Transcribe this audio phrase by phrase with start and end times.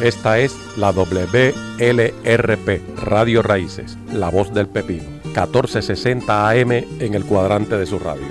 [0.00, 7.78] Esta es la WLRP, Radio Raíces, La Voz del Pepino, 1460 AM en el cuadrante
[7.78, 8.26] de su radio.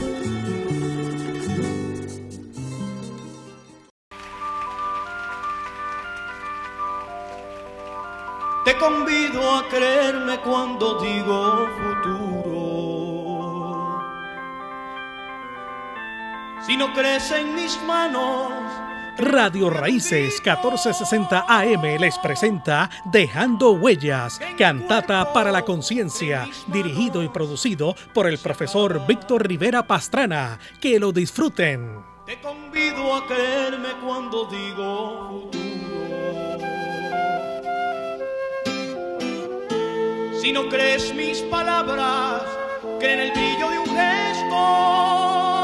[8.64, 12.56] Te convido a creerme cuando digo futuro.
[16.62, 18.52] Si no crees en mis manos,
[19.18, 27.96] Radio Raíces 1460 AM les presenta Dejando Huellas, cantata para la conciencia, dirigido y producido
[28.14, 30.60] por el profesor Víctor Rivera Pastrana.
[30.82, 32.04] Que lo disfruten.
[32.26, 35.76] Te convido a creerme cuando digo futuro.
[40.42, 42.44] Si no crees mis palabras,
[43.00, 45.55] que en el brillo de un gesto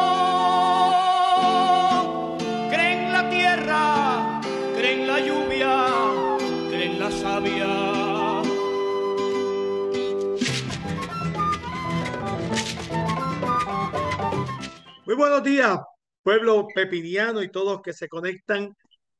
[15.12, 15.78] Muy buenos días,
[16.24, 18.74] pueblo pepiniano y todos que se conectan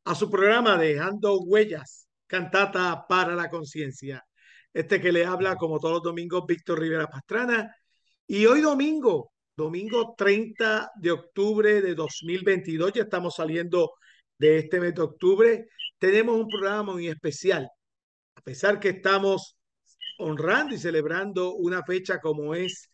[0.06, 4.24] a su programa Dejando Huellas, cantata para la conciencia.
[4.74, 7.76] Este que le habla como todos los domingos, Víctor Rivera Pastrana.
[8.26, 13.92] Y hoy domingo, domingo 30 de octubre de 2022, ya estamos saliendo
[14.38, 15.68] de este mes de octubre,
[16.00, 17.68] tenemos un programa muy especial.
[18.36, 19.58] A pesar que estamos
[20.20, 22.90] honrando y celebrando una fecha como es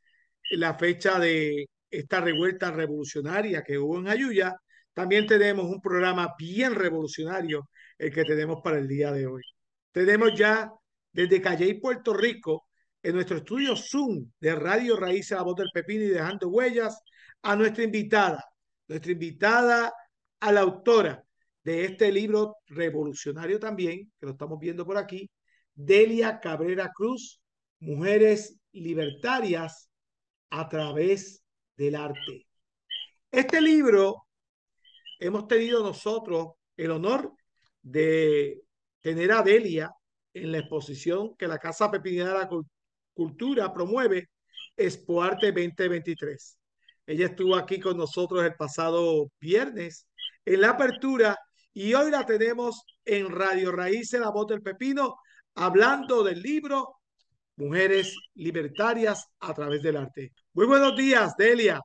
[0.50, 4.55] la fecha de esta revuelta revolucionaria que hubo en Ayuya,
[4.93, 9.44] también tenemos un programa bien revolucionario el que tenemos para el día de hoy.
[9.91, 10.71] Tenemos ya
[11.11, 12.67] desde Calle Puerto Rico,
[13.02, 16.99] en nuestro estudio Zoom de Radio Raíz La Voz del Pepino y Dejando Huellas,
[17.41, 18.44] a nuestra invitada,
[18.88, 19.94] nuestra invitada
[20.39, 21.23] a la autora
[21.63, 25.29] de este libro revolucionario también, que lo estamos viendo por aquí,
[25.73, 27.39] Delia Cabrera Cruz,
[27.79, 29.89] Mujeres Libertarias
[30.50, 31.44] a través
[31.77, 32.47] del arte.
[33.31, 34.25] Este libro
[35.19, 37.33] hemos tenido nosotros el honor
[37.81, 38.61] de
[39.01, 39.91] tener a Delia
[40.33, 42.49] en la exposición que la Casa Pepinera de la
[43.13, 44.29] Cultura promueve,
[44.75, 46.57] Expo Arte 2023.
[47.05, 50.07] Ella estuvo aquí con nosotros el pasado viernes
[50.45, 51.38] en la apertura
[51.73, 55.17] y hoy la tenemos en Radio Raíces, La Voz del Pepino,
[55.55, 56.97] hablando del libro
[57.57, 60.31] Mujeres Libertarias a través del arte.
[60.53, 61.81] Muy buenos días, Delia.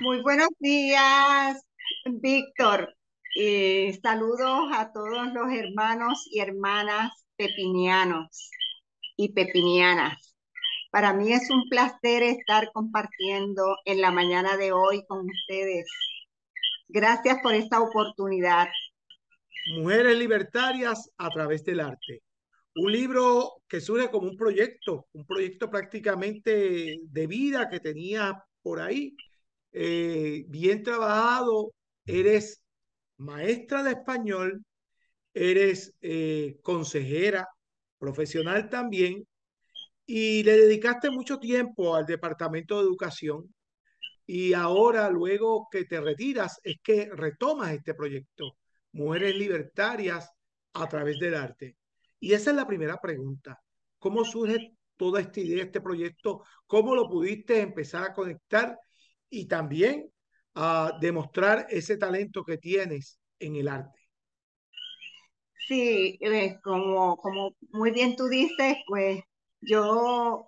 [0.00, 1.60] Muy buenos días,
[2.04, 2.94] Víctor.
[3.34, 8.48] y saludos a todos los hermanos y hermanas pepinianos
[9.16, 10.36] y pepinianas.
[10.92, 15.90] Para mí es un placer estar compartiendo en la mañana de hoy con ustedes.
[16.86, 18.68] Gracias por esta oportunidad.
[19.74, 22.22] Mujeres libertarias a través del arte
[22.74, 28.80] un libro que surge como un proyecto, un proyecto prácticamente de vida que tenía por
[28.80, 29.14] ahí.
[29.72, 31.72] Eh, bien trabajado,
[32.06, 32.62] eres
[33.18, 34.64] maestra de español,
[35.34, 37.48] eres eh, consejera
[37.98, 39.26] profesional también
[40.06, 43.54] y le dedicaste mucho tiempo al Departamento de Educación
[44.26, 48.56] y ahora luego que te retiras es que retomas este proyecto,
[48.92, 50.30] Mujeres Libertarias
[50.74, 51.76] a través del arte.
[52.22, 53.60] Y esa es la primera pregunta.
[53.98, 56.44] ¿Cómo surge toda esta idea, este proyecto?
[56.68, 58.78] ¿Cómo lo pudiste empezar a conectar
[59.28, 60.08] y también
[60.54, 63.98] a demostrar ese talento que tienes en el arte?
[65.66, 69.20] Sí, eh, como, como muy bien tú dices, pues
[69.60, 70.46] yo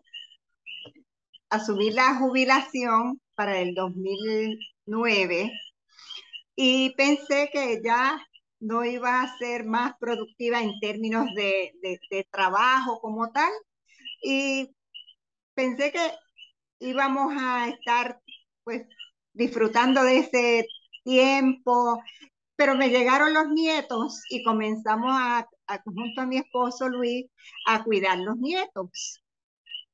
[1.50, 5.50] asumí la jubilación para el 2009
[6.54, 8.24] y pensé que ya
[8.64, 11.72] no iba a ser más productiva en términos de,
[12.30, 13.52] trabajo como tal.
[14.22, 14.74] Y
[15.54, 16.12] pensé que
[16.78, 18.20] íbamos a estar
[18.64, 18.86] pues
[19.34, 20.66] disfrutando de ese
[21.04, 22.02] tiempo,
[22.56, 25.46] pero me llegaron los nietos y comenzamos a,
[25.84, 27.26] junto a mi esposo Luis
[27.66, 29.22] a cuidar los nietos.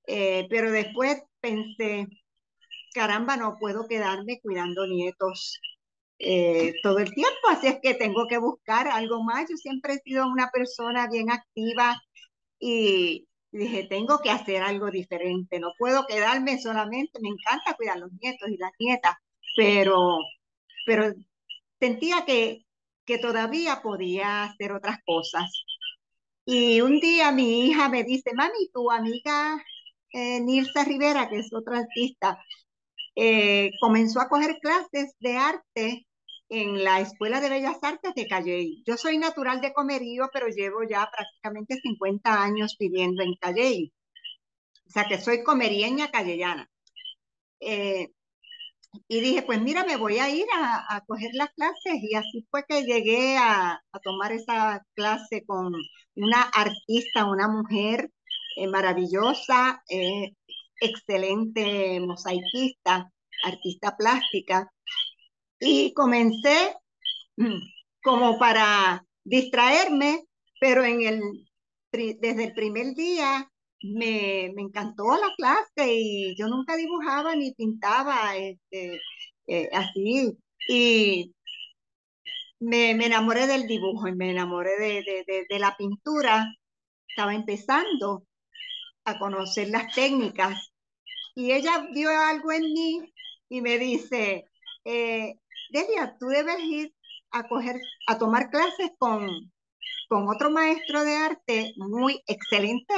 [0.06, 2.06] Eh, pero después pensé,
[2.94, 5.61] caramba, no puedo quedarme cuidando nietos
[6.20, 9.49] eh, todo el tiempo, así es que tengo que buscar algo más.
[9.49, 12.00] Yo siempre he sido una persona bien activa
[12.58, 18.00] y dije, tengo que hacer algo diferente, no puedo quedarme solamente, me encanta cuidar a
[18.00, 19.14] los nietos y las nietas,
[19.56, 20.19] pero,
[20.87, 21.12] pero
[21.81, 22.66] sentía que,
[23.06, 25.50] que todavía podía hacer otras cosas.
[26.44, 29.62] Y un día mi hija me dice, mami, tu amiga
[30.12, 32.38] eh, Nilsa Rivera, que es otra artista,
[33.16, 36.06] eh, comenzó a coger clases de arte
[36.50, 38.82] en la Escuela de Bellas Artes de Calley.
[38.87, 43.93] Yo soy natural de Comerío, pero llevo ya prácticamente 50 años viviendo en Calley.
[44.88, 46.69] O sea que soy comerieña callellana.
[47.61, 48.11] Eh,
[49.08, 51.94] y dije, pues mira, me voy a ir a, a coger las clases.
[52.02, 55.73] Y así fue que llegué a, a tomar esa clase con
[56.17, 58.11] una artista, una mujer
[58.56, 60.32] eh, maravillosa, eh,
[60.81, 63.12] excelente mosaiquista,
[63.44, 64.70] artista plástica.
[65.61, 66.75] Y comencé
[67.37, 67.61] mm,
[68.03, 70.25] como para distraerme,
[70.61, 71.21] pero en el,
[71.93, 73.51] desde el primer día
[73.83, 79.01] me, me, encantó la clase y yo nunca dibujaba ni pintaba este,
[79.47, 80.37] eh, así.
[80.69, 81.35] Y
[82.61, 86.47] me, me, enamoré del dibujo y me enamoré de, de, de, la pintura.
[87.09, 88.25] Estaba empezando
[89.05, 90.73] a conocer las técnicas
[91.35, 93.12] y ella vio algo en mí
[93.49, 94.45] y me dice,
[94.85, 95.35] eh,
[95.70, 96.94] Delia, tú debes ir
[97.31, 99.28] a, coger, a tomar clases con,
[100.08, 102.94] con otro maestro de arte muy excelente,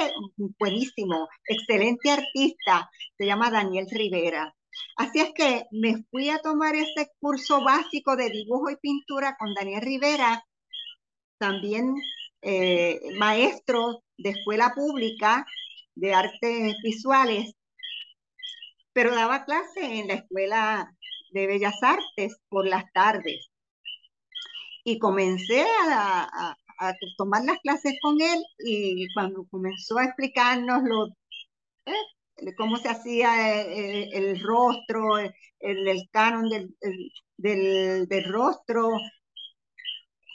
[0.59, 4.55] buenísimo, excelente artista, se llama Daniel Rivera.
[4.97, 9.53] Así es que me fui a tomar ese curso básico de dibujo y pintura con
[9.55, 10.43] Daniel Rivera,
[11.39, 11.95] también
[12.41, 15.45] eh, maestro de escuela pública
[15.95, 17.55] de artes visuales,
[18.95, 20.95] pero daba clase en la escuela
[21.33, 23.51] de bellas artes por las tardes.
[24.85, 31.07] Y comencé a, a tomar las clases con él y cuando comenzó a explicarnos lo,
[31.87, 36.75] eh, cómo se hacía eh, el, rostro, el, el, canon del,
[37.37, 38.91] del, del, rostro,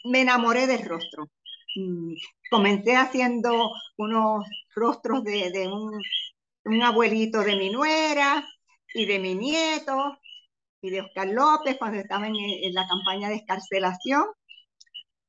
[0.06, 1.30] me enamoré del rostro.
[1.76, 2.14] Mm,
[2.50, 4.46] comencé haciendo unos
[4.76, 8.46] rostros de, de un, abuelito de mi nuera
[8.94, 10.18] y de mi nieto
[10.90, 14.26] de Oscar López cuando estaba en, en, la campaña de escarcelación.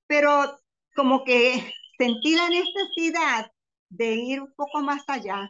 [0.07, 0.59] Pero
[0.95, 3.51] como que sentí la necesidad
[3.89, 5.49] de ir un poco más allá.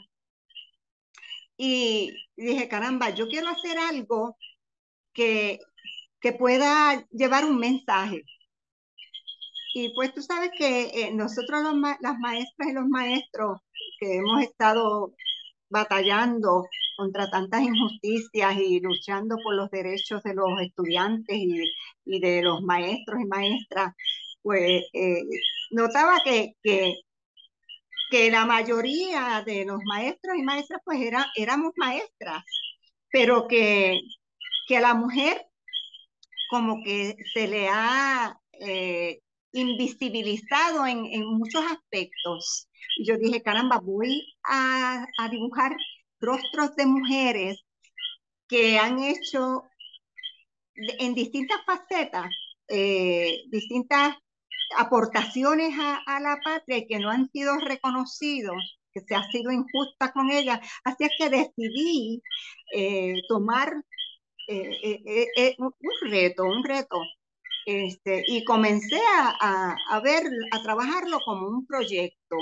[1.56, 4.36] Y dije, caramba, yo quiero hacer algo
[5.12, 5.58] que,
[6.20, 8.24] que pueda llevar un mensaje.
[9.74, 11.62] Y pues tú sabes que eh, nosotros
[12.00, 13.60] las maestras y los maestros
[14.00, 15.14] que hemos estado
[15.70, 16.66] batallando
[16.96, 21.62] contra tantas injusticias y luchando por los derechos de los estudiantes y,
[22.04, 23.94] y de los maestros y maestras,
[24.42, 25.22] pues eh,
[25.70, 26.94] notaba que, que,
[28.10, 32.42] que, la mayoría de los maestros y maestras pues era, éramos maestras,
[33.10, 34.00] pero que,
[34.66, 35.46] que a la mujer
[36.50, 39.20] como que se le ha eh,
[39.52, 42.68] invisibilizado en, en, muchos aspectos.
[42.98, 45.76] Y yo dije, caramba, voy a, a dibujar
[46.20, 47.64] rostros de mujeres
[48.48, 49.62] que han hecho
[50.74, 52.30] en distintas facetas,
[52.68, 54.16] eh, distintas
[54.76, 60.12] aportaciones a, la patria y que no han sido reconocidos, que se ha sido injusta
[60.12, 60.60] con ella.
[60.84, 62.22] Así es que decidí
[62.74, 63.72] eh, tomar
[64.48, 65.72] eh un
[66.10, 66.96] reto, un reto.
[67.70, 70.22] Este, y comencé a, a, a ver,
[70.52, 72.36] a trabajarlo como un proyecto,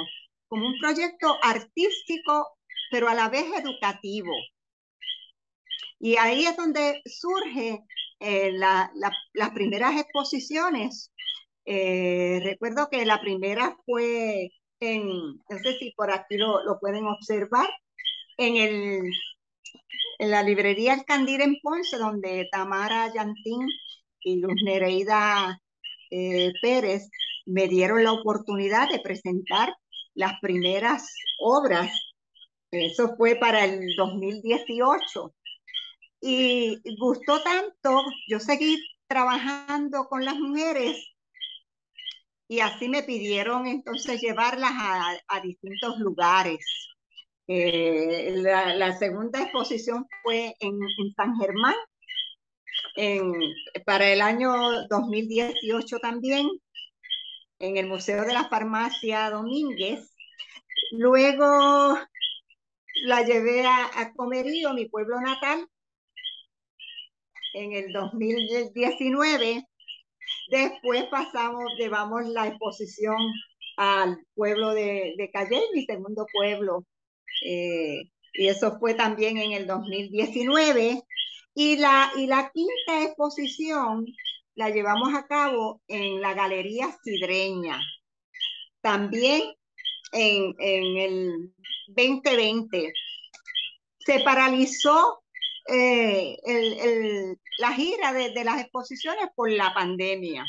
[0.48, 2.58] como un proyecto artístico,
[2.92, 4.32] pero a la vez educativo.
[5.98, 7.80] Y ahí es donde surge
[8.20, 11.12] eh, la, la, las primeras exposiciones
[11.66, 14.50] eh, recuerdo que la primera fue
[14.80, 17.68] en, no sé si por aquí lo, lo pueden observar,
[18.38, 19.02] en, el,
[20.18, 23.66] en la librería El Candil en Ponce, donde Tamara Yantín
[24.20, 25.60] y Luz Nereida
[26.10, 27.08] eh, Pérez
[27.46, 29.74] me dieron la oportunidad de presentar
[30.14, 31.92] las primeras obras.
[32.70, 35.34] Eso fue para el 2018.
[36.20, 41.16] Y gustó tanto, yo seguí trabajando con las mujeres
[42.48, 46.64] y así me pidieron entonces llevarlas a, a distintos lugares.
[47.48, 51.74] Eh, la, la, segunda exposición fue en, en San Germán,
[52.96, 53.32] en,
[53.84, 54.52] para el año
[54.88, 56.48] 2018 también,
[57.58, 60.12] en el Museo de la Farmacia Domínguez.
[60.92, 61.98] Luego
[63.04, 65.66] la llevé a, Comerío, mi pueblo natal,
[67.54, 69.66] en el 2019
[70.48, 73.16] Después pasamos, llevamos la exposición
[73.76, 76.84] al pueblo de, de Calle, mi segundo pueblo.
[77.44, 81.02] Eh, y eso fue también en el 2019.
[81.56, 84.06] Y la, y la quinta exposición
[84.54, 87.80] la llevamos a cabo en la Galería Sidreña.
[88.80, 89.42] También
[90.12, 91.54] en, en el
[91.88, 92.92] 2020.
[93.98, 95.22] Se paralizó
[95.68, 96.36] eh,
[97.58, 100.44] la gira de, las exposiciones por la pandemia.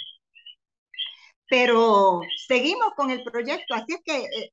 [1.50, 4.52] Pero seguimos con el proyecto, así es que eh,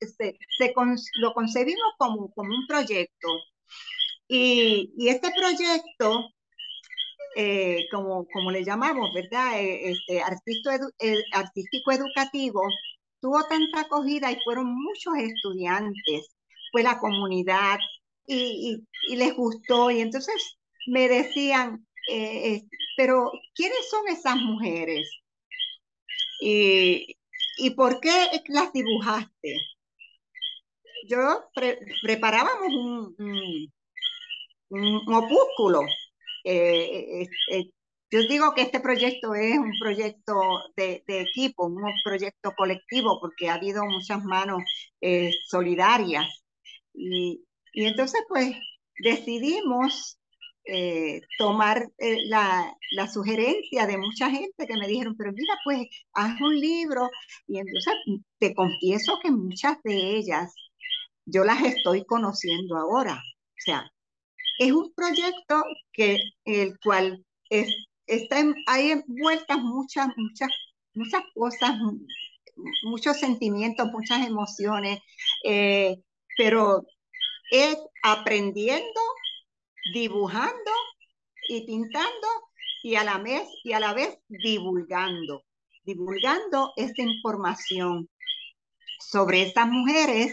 [0.59, 0.75] se,
[1.17, 3.29] lo concebimos como, como un proyecto.
[4.29, 6.31] Y, este proyecto,
[7.37, 9.61] eh, como, como le llamamos, ¿verdad?
[9.61, 12.63] Este, artístico educativo,
[13.21, 16.29] tuvo tanta acogida y fueron muchos estudiantes,
[16.71, 17.79] fue la comunidad
[18.27, 22.63] y, les gustó y entonces me decían, eh, eh,
[22.97, 25.11] pero ¿quiénes son esas mujeres?
[26.41, 27.17] ¿Y,
[27.77, 28.13] por qué
[28.49, 29.57] las dibujaste?
[31.09, 31.49] Yo
[32.03, 32.69] preparábamos
[33.19, 33.73] un,
[35.07, 35.81] opúsculo
[36.45, 37.29] eh,
[38.15, 40.35] yo digo que este proyecto es un proyecto
[40.77, 44.63] de, equipo, un proyecto colectivo, porque ha habido muchas manos
[45.01, 46.27] eh, solidarias.
[46.95, 48.55] Y, entonces, pues,
[49.01, 50.21] decidimos
[50.65, 55.89] eh, tomar eh, la, la, sugerencia de mucha gente que me dijeron, pero mira, pues,
[56.13, 57.11] haz un libro.
[57.49, 57.95] Y entonces,
[58.39, 60.55] te confieso que muchas de ellas
[61.27, 63.15] yo las estoy conociendo ahora.
[63.17, 63.91] O sea,
[64.59, 67.69] es un proyecto que el cual es,
[68.07, 70.49] está hay envueltas muchas, muchas,
[70.95, 71.77] muchas cosas,
[72.85, 75.01] muchos sentimientos, muchas emociones,
[75.45, 75.97] eh,
[76.37, 76.85] pero
[77.51, 79.01] es aprendiendo,
[79.93, 80.71] dibujando
[81.49, 82.29] y pintando
[82.83, 85.43] y a la vez, y a la vez divulgando,
[85.85, 88.09] divulgando esta información
[89.01, 90.33] sobre estas mujeres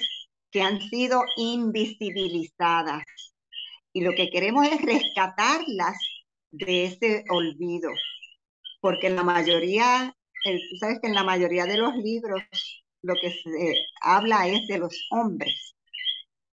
[0.52, 3.04] que han sido invisibilizadas.
[3.94, 5.98] Y lo que queremos es rescatarlas
[6.52, 7.90] de ese olvido,
[8.82, 12.42] porque en la mayoría, tú sabes que en la mayoría de los libros
[13.02, 15.76] lo que se habla es de los hombres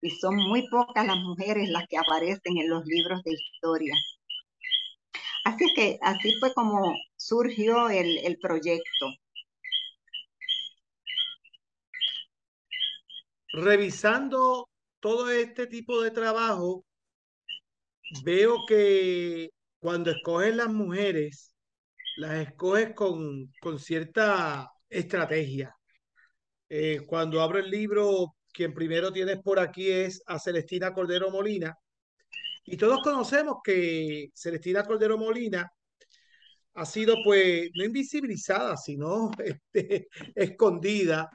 [0.00, 3.94] y son muy pocas las mujeres las que aparecen en los libros de historia.
[5.44, 9.06] Así que así fue como surgió el, el proyecto.
[13.52, 14.68] Revisando
[15.00, 16.84] todo este tipo de trabajo,
[18.24, 21.54] veo que cuando escoges las mujeres,
[22.16, 25.74] las escoges con, con cierta estrategia.
[26.68, 31.74] Eh, cuando abro el libro, quien primero tienes por aquí es a Celestina Cordero Molina.
[32.64, 35.70] Y todos conocemos que Celestina Cordero Molina
[36.74, 41.30] ha sido pues no invisibilizada, sino este, escondida.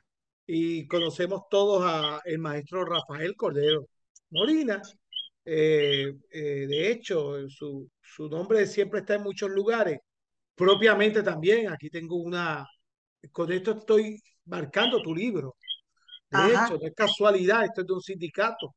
[0.46, 3.88] Y conocemos todos a el maestro Rafael Cordero
[4.30, 4.82] Molina,
[5.46, 10.00] eh, eh, de hecho, su, su nombre siempre está en muchos lugares.
[10.56, 12.66] Propiamente también, aquí tengo una,
[13.32, 15.56] con esto estoy marcando tu libro.
[16.30, 18.74] De hecho, no es casualidad, esto es de un sindicato.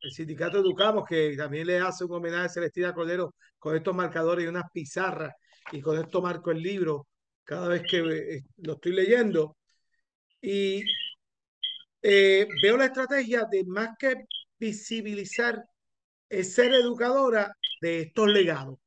[0.00, 4.44] El sindicato Educamos, que también le hace un homenaje a Celestina Cordero con estos marcadores
[4.44, 5.32] y unas pizarras.
[5.72, 7.06] Y con esto marco el libro
[7.44, 9.56] cada vez que eh, lo estoy leyendo.
[10.40, 10.82] Y
[12.02, 14.14] veo la estrategia de más que
[14.58, 15.62] visibilizar
[16.28, 18.78] es ser educadora de estos legados,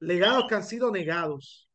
[0.00, 1.68] legados que han sido negados.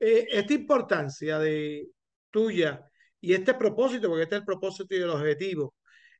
[0.00, 1.88] Eh, esta importancia de
[2.30, 2.86] tuya
[3.20, 5.74] y este propósito, porque este es el propósito y el objetivo,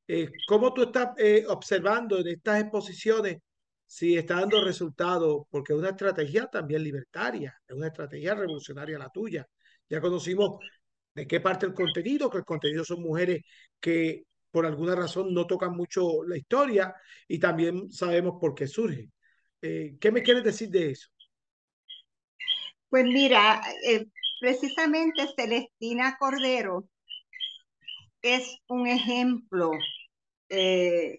[0.09, 3.39] eh, ¿cómo tú estás eh, observando en estas exposiciones
[3.87, 5.45] si está dando resultados?
[5.51, 9.47] Porque es una estrategia también libertaria, es una estrategia revolucionaria la tuya.
[9.89, 10.59] Ya conocimos
[11.15, 13.43] de qué parte el contenido, que el contenido son mujeres
[13.81, 14.25] que
[14.57, 16.95] por alguna razón no tocan mucho la historia
[17.29, 19.11] y también sabemos por qué surge.
[19.61, 21.11] Eh, ¿Qué me quieres decir de eso?
[22.89, 24.07] Pues mira, eh,
[24.41, 26.89] precisamente Celestina Cordero
[28.23, 29.73] es un ejemplo
[30.49, 31.19] eh,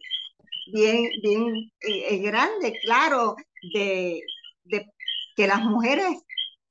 [0.73, 3.35] bien, bien grande, claro,
[3.71, 4.19] de,
[4.63, 4.83] de
[5.35, 6.07] que las mujeres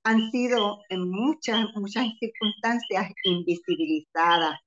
[0.03, 4.59] han sido en muchas, muchas circunstancias invisibilizadas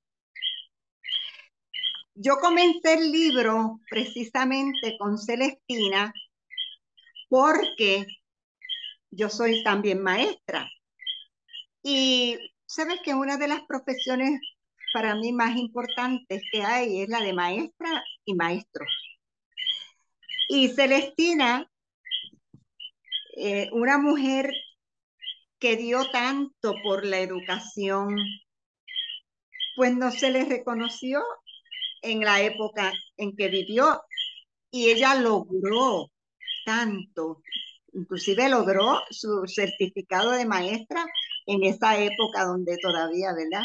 [2.22, 6.12] yo comencé el libro precisamente con Celestina
[7.30, 8.06] porque
[9.10, 10.70] yo soy también maestra.
[11.82, 12.36] Y
[12.66, 14.38] sabes que una de las profesiones
[14.92, 18.84] para mí más importantes que hay es la de maestra y maestro.
[20.48, 21.70] Y Celestina,
[23.38, 24.52] eh, una mujer
[25.58, 28.14] que dio tanto por la educación,
[29.76, 31.22] pues no se le reconoció
[32.02, 34.00] en la época en que vivió
[34.70, 36.10] y ella logró
[36.64, 37.42] tanto,
[37.92, 41.04] inclusive logró su certificado de maestra
[41.46, 43.64] en esa época donde todavía, ¿verdad?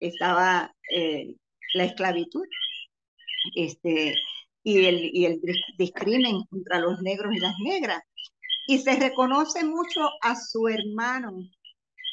[0.00, 1.34] Estaba eh,
[1.74, 2.46] la esclavitud
[3.54, 4.14] este,
[4.62, 5.40] y, el, y el
[5.76, 8.02] discrimen contra los negros y las negras.
[8.66, 11.36] Y se reconoce mucho a su hermano,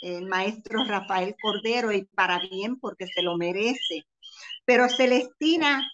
[0.01, 4.03] el maestro Rafael Cordero, y para bien porque se lo merece.
[4.71, 5.91] Pero Celestina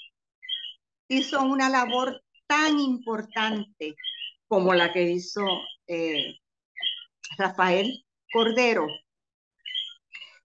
[1.07, 3.95] hizo una labor tan importante
[4.47, 5.41] como la que hizo
[5.87, 6.37] eh,
[7.39, 8.85] Rafael Cordero.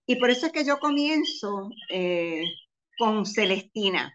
[0.06, 2.42] Y por eso es que yo comienzo eh,
[2.96, 4.14] con Celestina,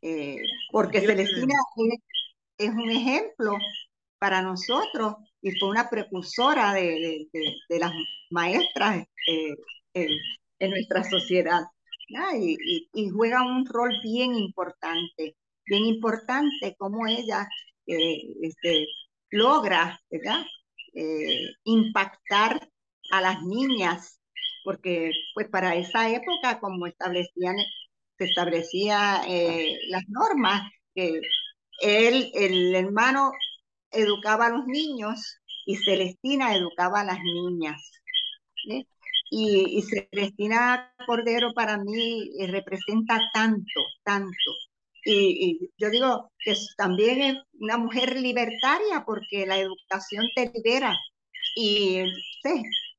[0.00, 0.38] eh,
[0.70, 1.54] porque Celestina
[2.58, 3.58] es, un ejemplo
[4.20, 7.26] para nosotros y fue una precursora de,
[7.70, 7.92] las
[8.30, 11.64] maestras en nuestra sociedad.
[12.08, 17.48] Y, juega un rol bien importante, bien importante como ella
[17.86, 18.86] eh, este,
[19.30, 20.44] logra ¿verdad?
[20.94, 22.68] Eh, impactar
[23.10, 24.20] a las niñas,
[24.64, 27.56] porque pues para esa época, como establecían,
[28.18, 31.20] se establecía eh, las normas, que
[31.80, 33.32] él, el hermano
[33.90, 37.80] educaba a los niños y Celestina educaba a las niñas.
[39.30, 44.50] Y, Celestina Cordero para mí eh, representa tanto, tanto.
[45.04, 50.96] Y, yo digo que también es una mujer libertaria porque la educación te libera.
[51.56, 52.00] Y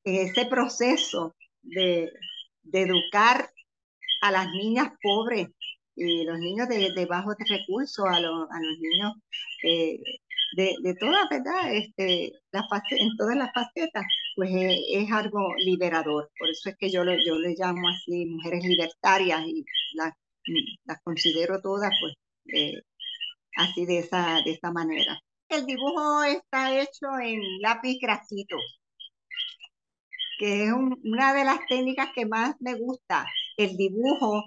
[0.04, 2.10] ese proceso de,
[2.72, 3.50] educar
[4.22, 5.48] a las niñas pobres
[5.94, 9.14] y los niños de, de bajos recursos, a, los, a los niños
[9.62, 9.98] eh,
[10.56, 11.74] de, de todas, ¿verdad?
[11.74, 12.32] Este,
[12.90, 14.04] en todas las facetas,
[14.36, 16.30] pues eh, es, algo liberador.
[16.38, 19.64] Por eso es que yo, yo le llamo así mujeres libertarias y
[19.94, 20.12] las,
[20.84, 22.14] las considero todas, pues,
[22.54, 22.82] eh,
[23.56, 25.18] así de esa, de esta manera.
[25.48, 28.56] El dibujo está hecho en lápiz grafito,
[30.38, 33.26] que es una de las técnicas que más me gusta.
[33.56, 34.44] El dibujo,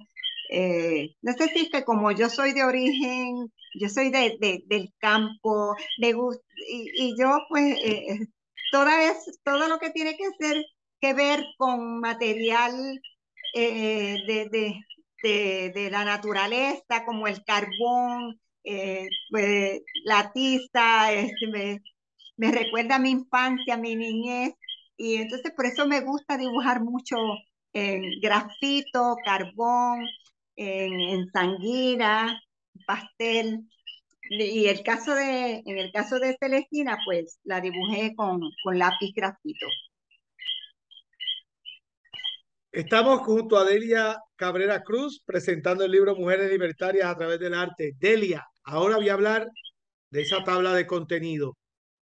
[0.51, 4.93] eh, no sé si es que como yo soy de origen yo soy de, del
[4.99, 5.75] campo,
[6.13, 8.19] gusta, y, yo pues eh,
[8.71, 10.63] toda es, todo lo que tiene que ser
[11.01, 13.01] que ver con material
[13.53, 18.39] eh, de, de, la naturaleza, como el carbón,
[19.31, 21.81] pues, la tiza, este, me,
[22.37, 24.53] me recuerda a mi infancia, a mi niñez,
[24.97, 27.17] y entonces por eso me gusta dibujar mucho
[27.73, 30.05] en grafito, carbón,
[30.55, 32.41] en, en sanguina,
[32.85, 33.61] pastel.
[34.31, 39.11] Y el caso de, en el caso de Celestina, pues la dibujé con, con lápiz
[39.15, 39.65] grafito.
[42.71, 47.93] Estamos junto a Delia Cabrera Cruz presentando el libro Mujeres Libertarias a través del arte.
[47.97, 49.47] Delia, ahora voy a hablar
[50.11, 51.57] de esa tabla de contenido.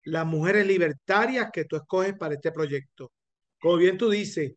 [0.04, 3.12] Las mujeres libertarias que tú escoges para este proyecto.
[3.60, 4.54] Como bien tú dices,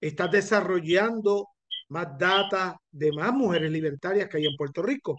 [0.00, 1.48] estás desarrollando
[1.88, 5.16] más data de más mujeres libertarias que hay en Puerto Rico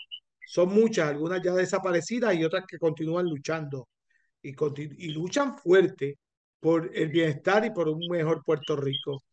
[0.49, 3.87] son muchas, algunas ya desaparecidas y otras que continúan luchando
[4.41, 4.55] y,
[4.97, 6.17] y luchan fuerte
[6.59, 9.23] por el bienestar y por un mejor Puerto Rico.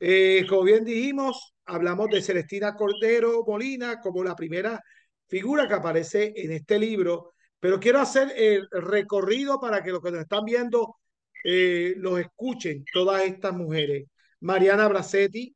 [0.00, 4.82] Eh, como bien dijimos, hablamos de Celestina Cordero Molina como la primera
[5.28, 10.10] figura que aparece en este libro, pero quiero hacer el recorrido para que los que
[10.10, 10.96] nos están viendo
[11.44, 14.08] eh, los escuchen, todas estas mujeres.
[14.40, 15.54] Mariana Bracetti,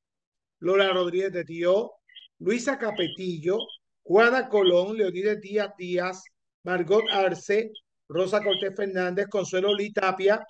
[0.60, 1.94] Lola Rodríguez de Tío,
[2.38, 3.58] Luisa Capetillo,
[4.02, 6.22] Juana Colón, Leonides Díaz Díaz,
[6.64, 7.70] Margot Arce,
[8.08, 10.44] Rosa Cortés Fernández, Consuelo Litapia,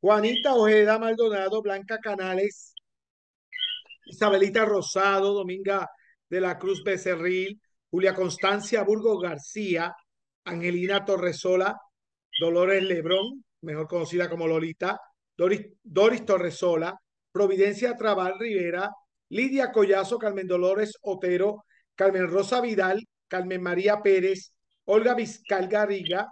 [0.00, 2.74] Juanita Ojeda Maldonado, Blanca Canales,
[4.06, 5.88] Isabelita Rosado, Dominga
[6.28, 9.94] de la Cruz Becerril, Julia Constancia Burgos García,
[10.44, 11.76] Angelina Torresola,
[12.38, 14.98] Dolores Lebrón, mejor conocida como Lolita,
[15.36, 16.94] Doris, Doris Torresola,
[17.32, 18.90] Providencia Trabal Rivera,
[19.30, 24.52] Lidia Collazo, Carmen Dolores Otero, Carmen Rosa Vidal, Carmen María Pérez,
[24.84, 26.28] Olga Vizcal Garriga,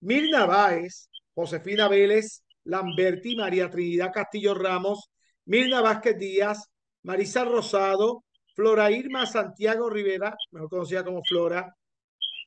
[0.00, 5.10] Mirna Báez, Josefina Vélez, Lamberti, María Trinidad Castillo Ramos,
[5.44, 6.68] Mirna Vázquez Díaz,
[7.02, 11.74] Marisa Rosado, Flora Irma Santiago Rivera, mejor conocida como Flora,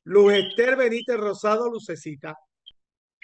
[0.04, 2.36] Luz Benítez Rosado, Lucecita.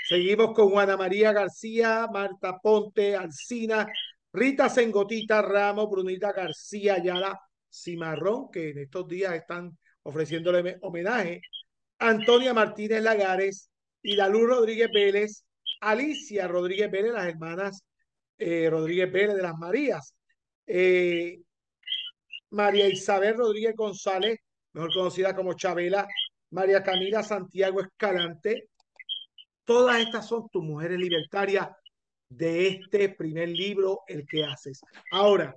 [0.08, 3.86] Seguimos con Juana María García, Marta Ponte, Alcina,
[4.32, 7.40] Rita Sengotita Ramos, Brunita García Ayala,
[7.72, 11.40] Cimarrón, que en estos días están ofreciéndole homenaje,
[11.98, 13.70] Antonia Martínez Lagares,
[14.02, 15.44] y Luz Rodríguez Vélez,
[15.80, 17.84] Alicia Rodríguez Vélez, las hermanas
[18.38, 20.14] eh, Rodríguez Vélez de las Marías,
[20.66, 21.38] eh,
[22.50, 24.38] María Isabel Rodríguez González,
[24.72, 26.06] mejor conocida como Chabela,
[26.50, 28.68] María Camila Santiago Escalante,
[29.64, 31.68] todas estas son tus mujeres libertarias
[32.28, 34.80] de este primer libro, el que haces.
[35.12, 35.54] Ahora,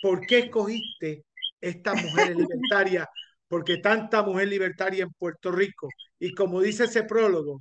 [0.00, 1.24] ¿por qué escogiste
[1.62, 3.06] estas mujeres libertarias,
[3.48, 5.88] porque tanta mujer libertaria en Puerto Rico.
[6.18, 7.56] Y como dice ese prólogo,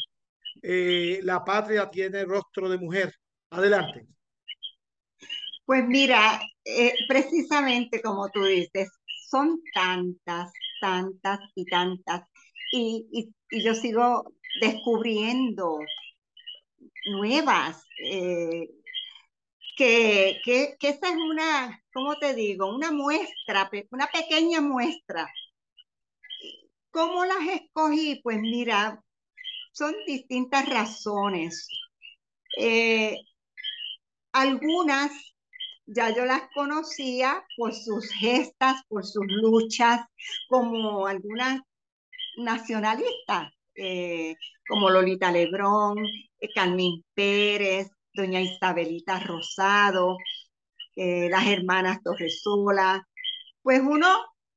[0.61, 3.13] eh, la patria tiene rostro de mujer.
[3.51, 4.07] Adelante.
[5.65, 8.89] Pues mira, eh, precisamente como tú dices,
[9.29, 12.23] son tantas, tantas y tantas.
[12.73, 15.79] Y, yo sigo descubriendo
[17.05, 18.69] nuevas, eh,
[19.77, 22.73] que, que, que, esa es una, ¿cómo te digo?
[22.73, 25.27] Una muestra, una pequeña muestra.
[26.91, 28.19] ¿Cómo las escogí?
[28.23, 29.01] Pues mira,
[29.71, 31.67] son distintas razones.
[32.57, 33.17] Eh,
[34.33, 35.11] algunas
[35.85, 40.01] ya yo las conocía por sus gestas, por sus luchas,
[40.47, 41.61] como algunas
[42.37, 44.35] nacionalistas, eh,
[44.67, 45.97] como Lolita Lebrón,
[46.39, 50.17] eh, Carmen Pérez, doña Isabelita Rosado,
[51.29, 53.07] las hermanas Torresola.
[53.61, 54.07] Pues uno,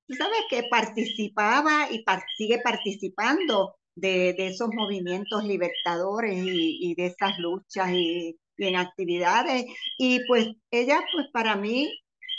[0.06, 2.04] tú sabes que participaba y
[2.36, 9.64] sigue participando de, esos movimientos libertadores y, de esas luchas y, en actividades.
[9.98, 11.90] Y pues ellas, pues para mí,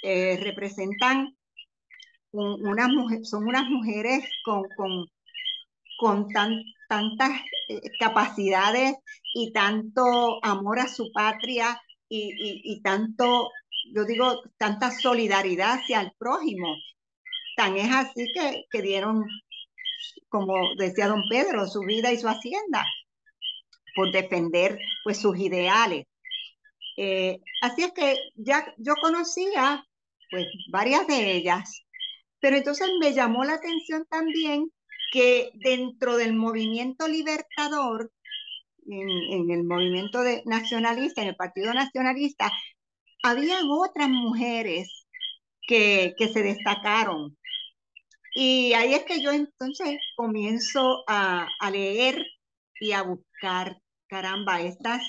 [0.04, 1.36] eh, representan
[2.32, 5.06] unas mujeres, son unas mujeres con, con,
[5.98, 6.28] con
[6.90, 7.32] tantas
[7.70, 8.94] eh, capacidades
[9.34, 13.50] y tanto amor a su patria y, y, tanto,
[13.94, 16.76] yo digo, tanta solidaridad hacia el prójimo.
[17.56, 19.26] Tan es así que, que dieron
[20.30, 22.86] como decía don Pedro, su vida y su hacienda,
[23.96, 26.06] por defender pues sus ideales.
[26.98, 29.86] Eh, así es que ya yo conocía
[30.30, 31.86] pues varias de ellas,
[32.40, 34.72] pero entonces me llamó la atención también
[35.12, 38.12] que dentro del movimiento libertador,
[38.88, 42.52] en, el movimiento de nacionalista, en el Partido Nacionalista,
[43.26, 45.06] habían otras mujeres
[45.68, 47.36] que, que se destacaron
[48.38, 52.22] y ahí es que yo entonces comienzo a, leer
[52.82, 55.02] y a buscar, caramba, estas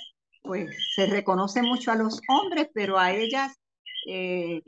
[0.42, 3.52] pues se reconoce mucho a los hombres, pero a ellas
[4.06, 4.62] eh,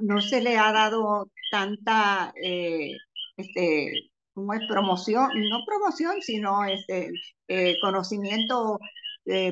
[0.00, 2.96] no se le ha dado tanta, eh,
[3.36, 4.62] este, ¿cómo es?
[4.68, 7.12] Promoción, no promoción, sino este,
[7.46, 8.80] eh, conocimiento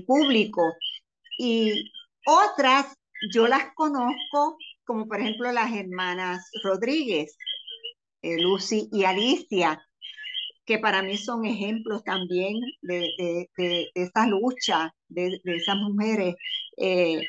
[0.04, 0.62] público.
[1.38, 1.92] Y
[2.26, 2.92] otras
[3.30, 7.36] yo las conozco, como por ejemplo las hermanas Rodríguez,
[8.22, 9.80] eh, Lucy y Alicia,
[10.64, 16.36] que para mí son ejemplos también de, de, esa lucha de, esas mujeres
[16.76, 17.22] eh,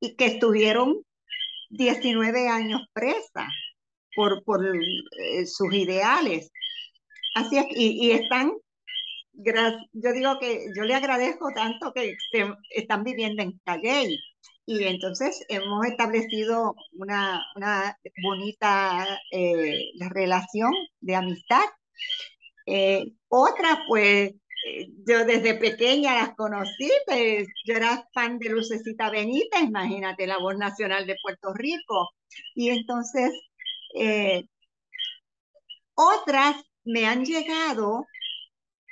[0.00, 1.02] y que estuvieron
[1.70, 3.48] 19 años presas
[4.14, 6.50] por, por eh, sus ideales.
[7.34, 8.52] Así es, y, están,
[9.32, 12.16] yo digo que yo le agradezco tanto que
[12.70, 14.18] están viviendo en Calle
[14.70, 17.44] y entonces hemos establecido una,
[18.22, 21.64] bonita eh, relación de amistad.
[22.66, 29.10] Eh, otra, pues, eh, yo desde pequeña las conocí, pues yo era fan de Lucecita
[29.10, 32.10] Benítez, imagínate, la voz nacional de Puerto Rico.
[32.54, 33.32] Y entonces,
[35.94, 38.06] otras me han llegado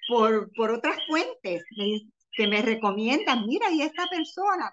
[0.08, 1.62] por, por otras fuentes
[2.32, 4.72] que me recomiendan, mira, y esta persona,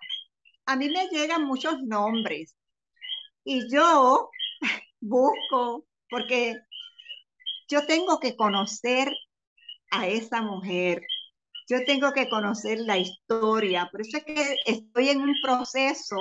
[0.65, 2.55] a mí me llegan muchos nombres
[3.43, 4.29] y yo
[4.99, 6.55] busco, porque
[7.67, 9.11] yo tengo que conocer
[9.91, 11.01] a esa mujer,
[11.67, 16.17] yo tengo que conocer la historia, por eso es que estoy en un proceso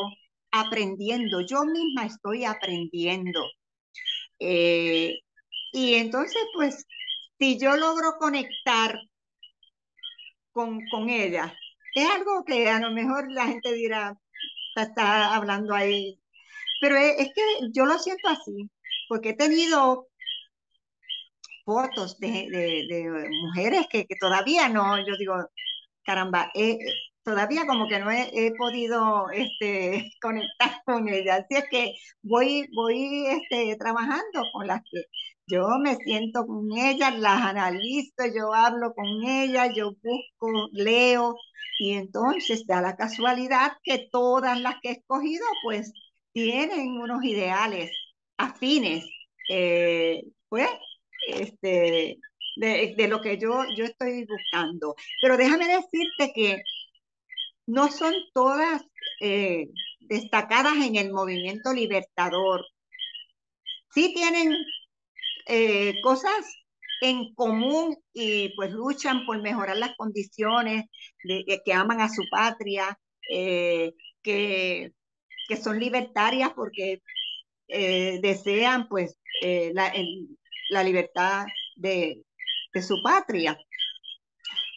[0.51, 3.41] aprendiendo, yo misma estoy aprendiendo.
[4.39, 5.19] Eh,
[5.73, 6.87] y entonces, pues,
[7.39, 8.99] si yo logro conectar
[10.53, 11.55] con, con ella,
[11.95, 14.17] es algo que a lo mejor la gente dirá,
[14.83, 16.21] está, hablando ahí.
[16.81, 18.71] Pero es, que yo lo siento así,
[19.09, 20.09] porque he tenido
[21.65, 25.35] fotos de, de, mujeres que, que, todavía no, yo digo,
[26.05, 26.53] caramba,
[27.25, 31.41] todavía como que no he, podido este, conectar con ellas.
[31.45, 35.05] Así es que voy, voy este, trabajando con las que
[35.47, 41.37] yo me siento con ellas, las analizo, yo hablo con ellas, yo busco, leo,
[41.79, 45.93] y entonces da la casualidad que todas las que he escogido pues
[46.33, 47.91] tienen unos ideales
[48.39, 49.05] afines,
[49.51, 50.69] eh, pues,
[51.29, 52.19] este,
[52.57, 54.95] de, lo que yo, yo estoy buscando.
[55.23, 56.63] Pero déjame decirte que
[57.67, 58.83] no son todas
[59.21, 59.69] eh,
[60.01, 62.65] destacadas en el movimiento libertador.
[63.95, 64.55] Sí tienen
[65.47, 66.47] eh, cosas
[67.01, 70.85] en común y pues luchan por mejorar las condiciones,
[71.25, 72.99] de, que aman a su patria,
[73.31, 74.93] eh, que,
[75.49, 77.03] que, son libertarias porque
[77.69, 79.93] eh, desean pues eh, la,
[80.71, 82.23] la, libertad de,
[82.73, 83.59] de, su patria.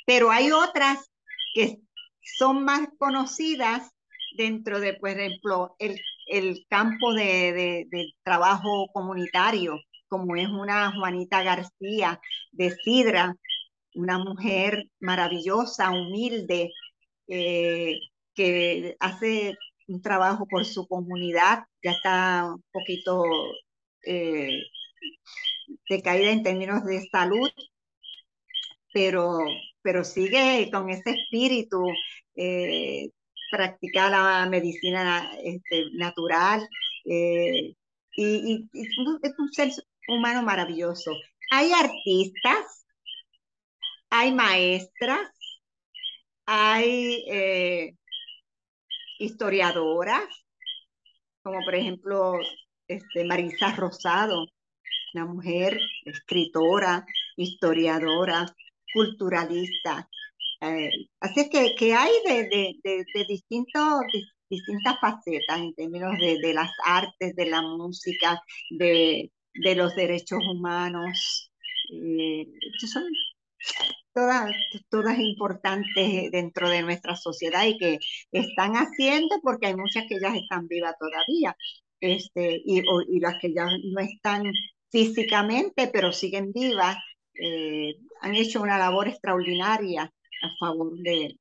[0.06, 1.12] pero hay otras
[1.54, 1.80] que
[2.22, 3.90] son más conocidas
[4.38, 11.44] dentro de, por ejemplo, el, el campo de, de, trabajo comunitario, como es una Juanita
[11.44, 12.20] García
[12.52, 13.36] de Sidra,
[13.96, 16.72] una mujer maravillosa, humilde,
[17.28, 18.00] eh,
[18.34, 19.56] que hace
[19.88, 23.24] un trabajo por su comunidad, ya está un poquito
[24.06, 24.64] eh,
[25.90, 27.50] decaída en términos de salud,
[28.94, 29.40] pero,
[29.82, 31.84] pero sigue con ese espíritu,
[32.36, 33.10] eh,
[33.52, 36.68] practica la medicina este, natural
[37.06, 37.74] eh,
[38.16, 38.98] y, es
[39.38, 39.72] un ser
[40.08, 41.12] humano maravilloso.
[41.52, 42.86] Hay artistas,
[44.10, 45.30] hay maestras,
[46.46, 47.96] hay eh,
[49.20, 50.26] historiadoras,
[51.44, 52.34] como por ejemplo
[52.88, 54.46] este, Marisa Rosado,
[55.14, 58.46] una mujer escritora, historiadora,
[58.94, 60.10] culturalista.
[60.62, 60.90] Eh,
[61.20, 64.02] así que, que hay de, de, distintos,
[64.50, 68.42] distintas facetas en términos de, las artes, de la música,
[68.72, 71.52] de, los derechos humanos.
[71.92, 72.48] Eh,
[72.88, 73.04] son
[74.14, 74.52] todas,
[74.90, 78.00] todas importantes dentro de nuestra sociedad y que
[78.32, 81.56] están haciendo porque hay muchas que ya están vivas todavía.
[82.00, 84.44] Este, y, y las que ya no están
[84.92, 86.98] físicamente, pero siguen vivas,
[87.34, 91.40] eh, han hecho una labor extraordinaria a favor de,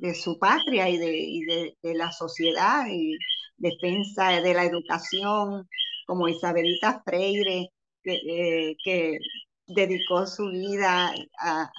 [0.00, 3.16] de, su patria y, de, de, la sociedad y
[3.56, 5.68] defensa de la educación,
[6.06, 7.70] como Isabelita Freire,
[8.02, 9.18] que, que
[9.66, 11.70] dedicó su vida a,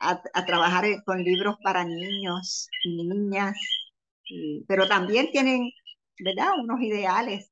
[0.00, 3.56] a, trabajar con libros para niños y niñas,
[4.66, 5.70] pero también tienen,
[6.18, 7.50] ¿verdad?, unos ideales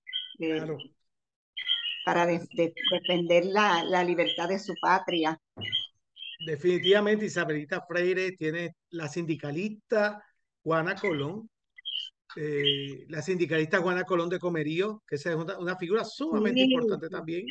[2.05, 5.41] para defender la, la, libertad de su patria.
[6.47, 10.23] Definitivamente Isabelita Freire tiene la sindicalista
[10.63, 11.49] Juana Colón,
[12.37, 17.47] eh, la sindicalista Juana Colón de Comerío, que es una, figura sumamente importante también.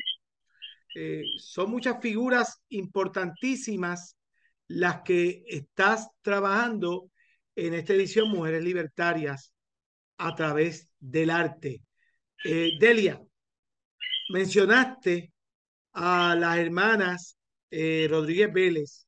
[0.96, 4.16] Eh, son muchas figuras importantísimas
[4.68, 7.12] las que estás trabajando
[7.56, 9.54] en esta edición Mujeres Libertarias
[10.18, 11.82] a través del arte.
[12.44, 13.22] Eh, Delia,
[14.30, 15.34] mencionaste
[15.94, 17.38] a las hermanas
[17.72, 19.08] eh, Rodríguez Vélez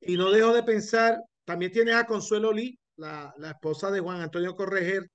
[0.00, 4.54] y no dejo de pensar, también tienes a Consuelo Lee, la, esposa de Juan Antonio
[4.54, 5.10] Correger,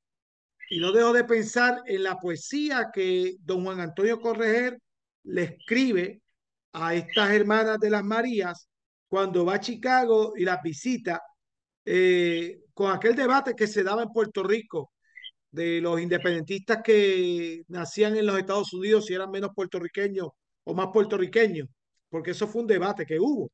[0.70, 4.80] y no dejo de pensar en la poesía que don Juan Antonio Correger
[5.24, 6.22] le escribe
[6.74, 8.70] a estas hermanas de las Marías
[9.08, 11.22] cuando va a Chicago y las visita,
[11.86, 14.92] eh, con aquel debate que se daba en Puerto Rico
[15.52, 20.30] de los independentistas que nacían en los Estados Unidos si eran menos puertorriqueños
[20.64, 21.68] o más puertorriqueños,
[22.10, 23.52] porque eso fue un debate que hubo.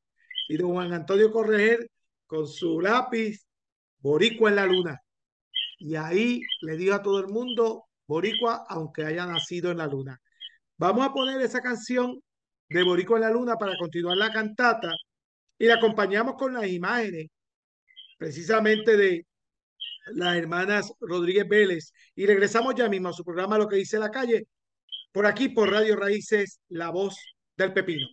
[0.48, 1.90] Y don Juan Antonio Correger
[2.26, 3.47] con su lápiz,
[4.00, 5.00] Boricua en la luna.
[5.78, 10.20] Y ahí le dijo a todo el mundo, Boricua, aunque haya nacido en la luna.
[10.76, 12.20] Vamos a poner esa canción
[12.68, 14.92] de Boricua en la luna para continuar la cantata
[15.58, 17.28] y la acompañamos con las imágenes
[18.18, 19.26] precisamente de
[20.12, 24.10] las hermanas Rodríguez Vélez y regresamos ya mismo a su programa Lo que dice la
[24.10, 24.46] calle
[25.12, 27.16] por aquí por Radio Raíces La Voz
[27.56, 28.06] del Pepino.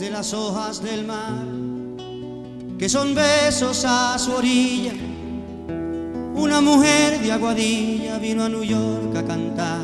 [0.00, 1.44] Desde las hojas del mar
[2.78, 4.94] que son besos a su orilla.
[6.34, 9.80] Una mujer de Aguadilla vino a New York a cantar,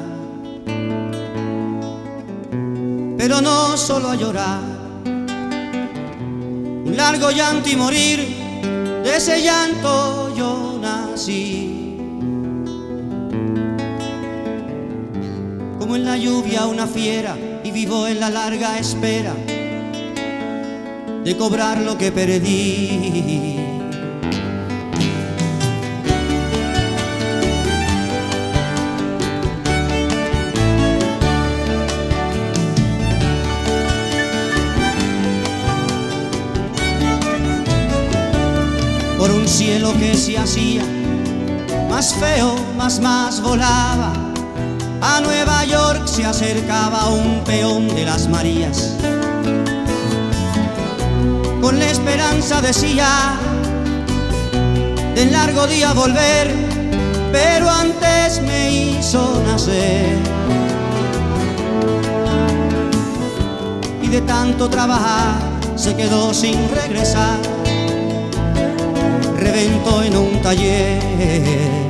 [3.18, 4.62] pero no solo a llorar,
[5.05, 8.37] un largo llanto y morir,
[9.05, 11.98] de ese llanto yo nací.
[15.79, 19.35] Como en la lluvia una fiera y vivo en la larga espera
[21.26, 23.58] de cobrar lo que perdí.
[39.18, 40.84] Por un cielo que se hacía
[41.90, 44.12] más feo, más más volaba.
[45.00, 48.94] A Nueva York se acercaba un peón de las Marías
[51.66, 53.09] con la esperanza decía
[55.16, 56.55] del largo día volver,
[57.33, 60.16] pero antes me hizo nacer.
[64.00, 65.40] Y de tanto trabajar
[65.74, 67.40] se quedó sin regresar.
[69.37, 71.86] reventó en un taller.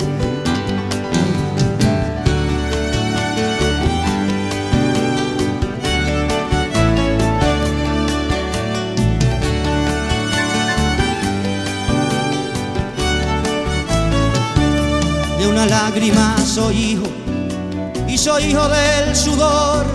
[15.57, 17.07] Una lágrima soy hijo
[18.07, 19.87] y soy hijo del sudor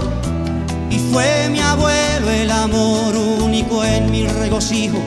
[0.90, 4.98] y fue mi abuelo el amor único en mi regocijo.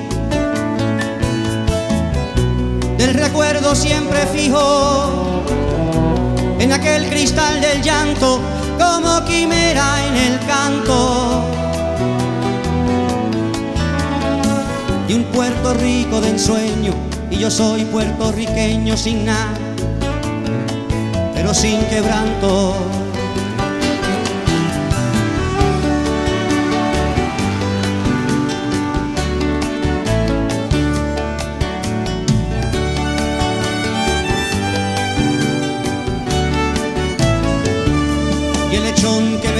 [2.96, 5.42] Del recuerdo siempre fijo
[6.60, 8.38] en aquel cristal del llanto
[8.78, 11.42] como quimera en el canto.
[15.08, 16.92] De un Puerto Rico de ensueño
[17.28, 19.58] y yo soy puertorriqueño sin nada,
[21.54, 22.74] sin quebranto.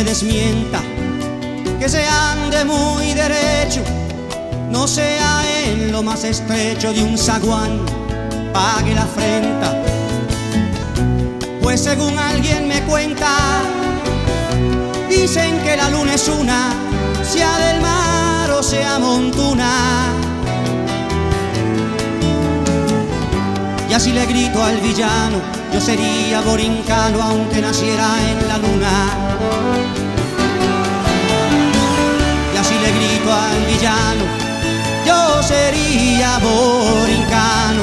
[0.05, 0.81] desmienta,
[1.79, 3.81] que se ande muy derecho,
[4.71, 7.81] no sea en lo más estrecho de un zaguán,
[8.53, 9.84] pague la afrenta.
[11.75, 13.27] Pues según alguien me cuenta,
[15.09, 16.73] dicen que la luna es una,
[17.25, 20.07] sea del mar o sea montuna.
[23.91, 25.39] Y así le grito al villano,
[25.73, 29.09] yo sería borincano aunque naciera en la luna.
[32.83, 34.25] le grito al villano,
[35.05, 37.83] yo sería borincano,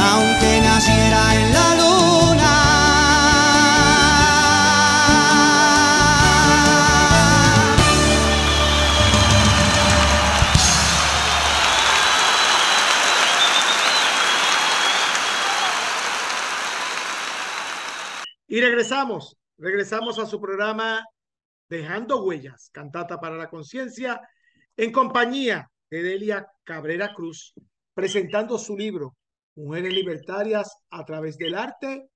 [0.00, 1.99] aunque naciera en la luna.
[18.52, 21.04] Y regresamos, regresamos a su programa
[21.68, 24.20] Dejando Huellas, cantata para la conciencia,
[24.76, 27.54] en compañía de Delia Cabrera Cruz,
[27.94, 29.14] presentando su libro
[29.54, 32.08] Mujeres Libertarias a través del arte,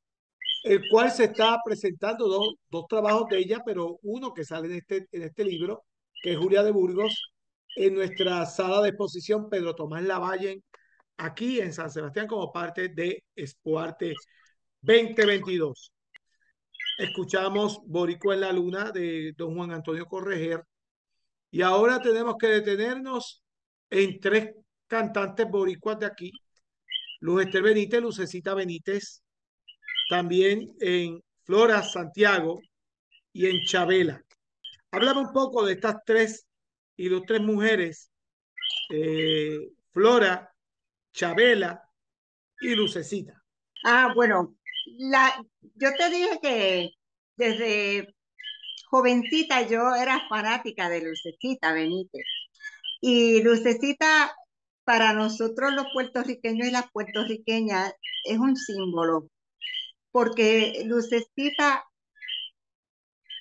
[0.65, 4.75] el cual se está presentando dos, dos trabajos de ella, pero uno que sale en
[4.79, 5.85] este, en este libro,
[6.21, 7.33] que es Julia de Burgos,
[7.77, 10.65] en nuestra sala de exposición Pedro Tomás Lavalle,
[11.17, 14.15] aquí en San Sebastián, como parte de Expoarte
[14.81, 15.94] 2022.
[16.99, 20.65] Escuchamos Boricua en la Luna de don Juan Antonio Correger.
[21.51, 23.43] Y ahora tenemos que detenernos
[23.91, 24.55] en tres
[24.87, 26.33] cantantes boricuas de aquí.
[27.21, 29.23] Luz Benítez, Lucecita Benítez,
[30.09, 32.61] también en Flora Santiago
[33.33, 34.23] y en Chabela.
[34.91, 36.47] Háblame un poco de estas tres
[36.97, 38.11] y dos tres mujeres,
[38.91, 39.59] eh,
[39.91, 40.53] Flora,
[41.13, 41.83] Chabela
[42.61, 43.43] y Lucecita.
[43.85, 45.45] Ah, bueno, la,
[45.75, 46.91] yo te dije que
[47.37, 48.15] desde
[48.87, 52.25] jovencita yo era fanática de Lucecita Benítez.
[53.01, 54.35] Y Lucecita,
[54.85, 57.93] para nosotros los puertorriqueños y las puertorriqueñas,
[58.25, 59.29] es un símbolo,
[60.11, 61.85] porque Lucecita,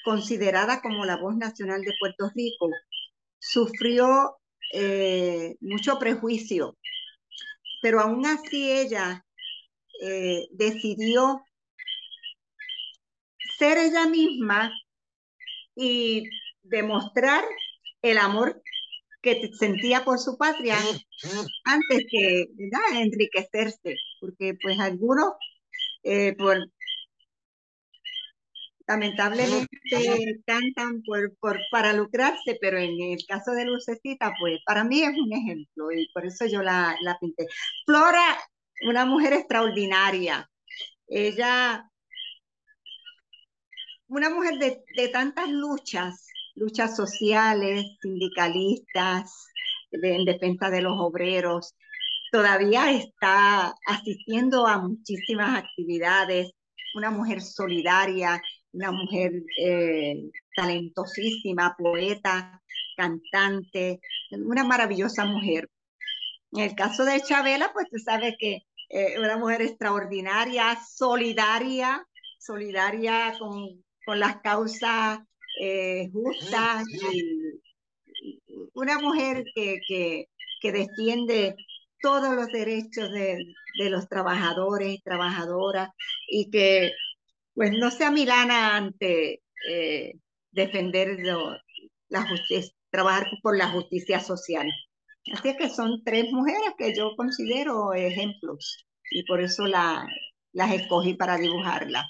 [0.03, 2.69] considerada como la voz nacional de Puerto Rico,
[3.39, 4.37] sufrió
[4.73, 6.77] eh, mucho prejuicio,
[7.81, 9.23] pero aún así ella
[10.01, 11.43] eh, decidió
[13.57, 14.71] ser ella misma
[15.75, 16.23] y
[16.63, 17.43] demostrar
[18.01, 18.61] el amor
[19.21, 20.77] que sentía por su patria
[21.63, 22.47] antes que
[22.93, 25.33] enriquecerse, porque pues algunos
[26.03, 26.57] eh, por,
[28.85, 29.69] lamentablemente
[30.45, 35.17] cantan por, por, para lucrarse, pero en el caso de Lucecita, pues para mí es
[35.17, 37.47] un ejemplo y por eso yo la, la pinté.
[37.85, 38.37] Flora
[38.81, 40.49] una mujer extraordinaria.
[41.07, 41.89] Ella,
[44.07, 49.47] una mujer de, tantas luchas, luchas sociales, sindicalistas,
[49.91, 51.75] en defensa de los obreros,
[52.31, 56.51] todavía está asistiendo a muchísimas actividades,
[56.95, 58.41] una mujer solidaria,
[58.71, 62.59] una mujer eh, talentosísima, poeta,
[62.97, 63.99] cantante,
[64.31, 65.69] una maravillosa mujer.
[66.55, 72.05] En el caso de Chabela, pues tú sabes que eh, una mujer extraordinaria, solidaria,
[72.37, 75.19] solidaria con, con las causas
[75.59, 77.59] eh, justas y,
[78.75, 80.27] una mujer que, que,
[80.61, 81.55] que, defiende
[82.01, 83.37] todos los derechos de,
[83.79, 85.89] de, los trabajadores y trabajadoras
[86.27, 86.91] y que
[87.53, 90.13] pues no sea milana ante eh,
[90.51, 91.17] defender
[92.09, 94.67] la justicia, trabajar por la justicia social.
[95.31, 100.05] Así es que son tres mujeres que yo considero ejemplos y por eso la,
[100.51, 102.05] las escogí para dibujarlas.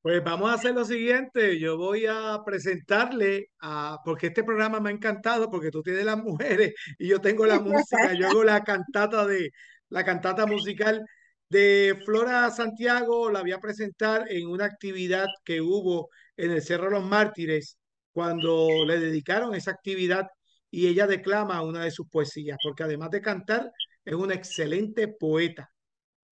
[0.00, 4.90] Pues vamos a hacer lo siguiente, yo voy a presentarle a, porque este programa me
[4.90, 8.64] ha encantado, porque tú tienes las mujeres y yo tengo la música, yo hago la
[8.64, 9.50] cantata de,
[9.90, 11.04] la cantata musical
[11.48, 16.86] de Flora Santiago, la voy a presentar en una actividad que hubo en el Cerro
[16.86, 17.78] de los Mártires,
[18.12, 20.26] cuando le dedicaron esa actividad
[20.72, 23.70] y ella declama una de sus poesías, porque además de cantar,
[24.04, 25.70] es una excelente poeta.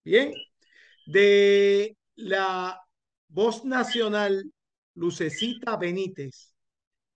[0.02, 0.32] Bien,
[1.06, 2.80] de la
[3.28, 4.50] voz nacional
[4.94, 6.54] Lucecita Benítez,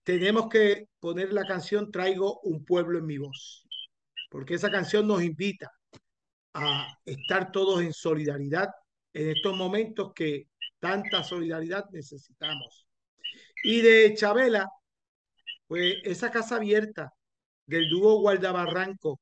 [0.03, 3.65] tenemos que poner la canción Traigo un pueblo en mi voz,
[4.29, 5.71] porque esa canción nos invita
[6.53, 8.69] a estar todos en solidaridad
[9.13, 10.47] en estos momentos que
[10.79, 12.85] tanta solidaridad necesitamos.
[13.63, 14.69] Y de Chabela,
[15.67, 17.11] pues esa casa abierta
[17.65, 19.19] del dúo Guardabarranco,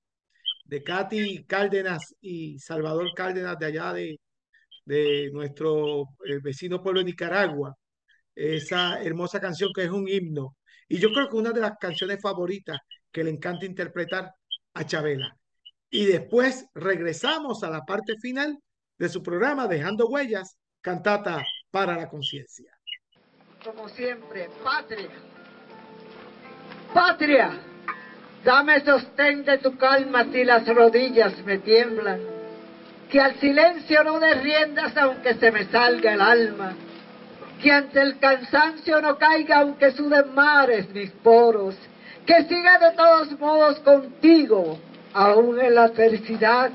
[0.65, 4.19] de Katy Cárdenas y Salvador Cárdenas de allá de,
[4.85, 7.75] de nuestro eh, vecino pueblo de Nicaragua,
[8.35, 10.55] esa hermosa canción que es un himno.
[10.87, 12.79] Y yo creo que una de las canciones favoritas
[13.11, 14.31] que le encanta interpretar
[14.73, 15.37] a Chabela.
[15.89, 18.57] Y después regresamos a la parte final
[18.97, 22.71] de su programa Dejando Huellas, cantata para la conciencia.
[23.63, 25.32] Como siempre, patria.
[26.93, 27.51] Patria,
[28.43, 32.33] dame sostén de tu calma si las rodillas me tiemblan
[33.13, 36.73] que al silencio no des riendas aunque se me salga el alma,
[37.61, 41.75] que ante el cansancio no caiga aunque suden mares mis poros,
[42.25, 44.79] que siga de todos modos contigo,
[45.13, 46.71] aún en la adversidad,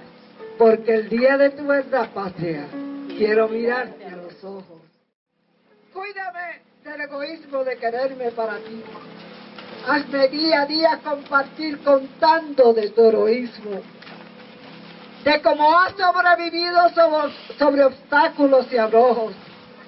[0.57, 2.69] porque el día de tu verdad, patria,
[3.17, 4.83] quiero mirarte a los ojos.
[5.93, 8.81] Cuídame del egoísmo de quererme para ti.
[9.89, 13.81] Hazme día a día compartir con tanto de tu heroísmo
[15.25, 16.79] de cómo has sobrevivido
[17.59, 19.35] sobre, obstáculos y abrojos.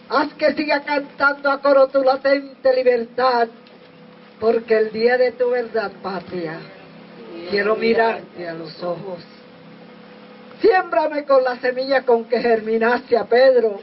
[0.09, 3.49] Haz que siga cantando a coro tu latente libertad,
[4.41, 6.59] porque el día de tu verdad, patria,
[7.51, 9.23] quiero mirarte a los ojos.
[10.61, 13.81] Siémbrame con la semilla con que germinaste a Pedro,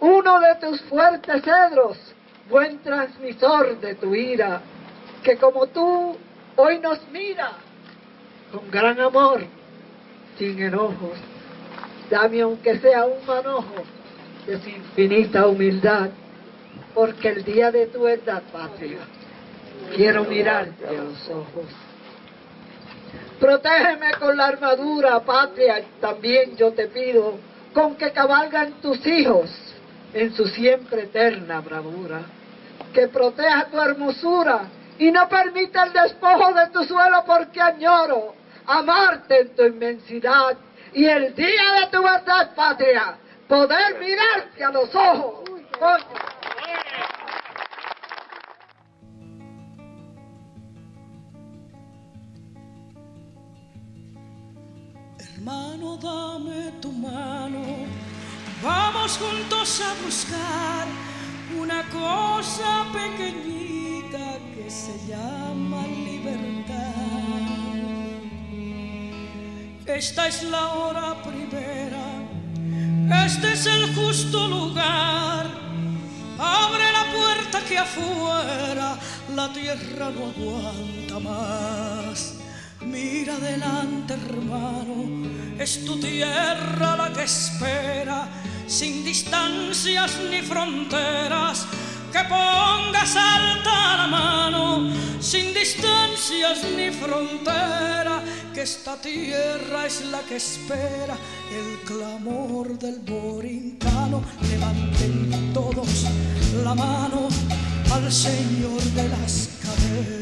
[0.00, 1.98] uno de tus fuertes cedros,
[2.48, 4.62] buen transmisor de tu ira,
[5.28, 6.16] que como tú
[6.56, 7.52] hoy nos mira
[8.50, 9.42] con gran amor
[10.38, 11.18] sin enojos.
[12.08, 13.84] Dame aunque sea un manojo
[14.46, 16.08] de su infinita humildad,
[16.94, 19.00] porque el día de tu verdad, patria,
[19.94, 21.66] quiero mirarte a los ojos.
[23.38, 27.34] Protégeme con la armadura, patria, también yo te pido,
[27.74, 29.50] con que cabalgan tus hijos
[30.14, 32.22] en su siempre eterna bravura.
[32.94, 38.34] Que proteja tu hermosura y no permita el despojo de tu suelo porque añoro
[38.66, 40.56] amarte en tu inmensidad
[40.92, 45.44] y el día de tu verdad, patria, poder mirarte a los ojos.
[55.18, 57.86] Hermano, dame tu mano,
[58.62, 60.86] vamos juntos a buscar
[61.56, 63.77] una cosa pequeñita
[64.70, 66.94] se llama libertad.
[69.86, 75.46] Esta es la hora primera, este es el justo lugar.
[76.38, 78.98] Abre la puerta que afuera
[79.34, 82.34] la tierra no aguanta más.
[82.82, 88.28] Mira adelante, hermano, es tu tierra la que espera,
[88.66, 91.66] sin distancias ni fronteras
[92.12, 94.90] que pongas alta la mano,
[95.20, 98.22] sin distancias ni frontera,
[98.54, 101.16] que esta tierra es la que espera
[101.50, 104.22] el clamor del borincano.
[104.50, 106.06] Levanten todos
[106.64, 107.28] la mano
[107.92, 110.18] al Señor de las cadenas.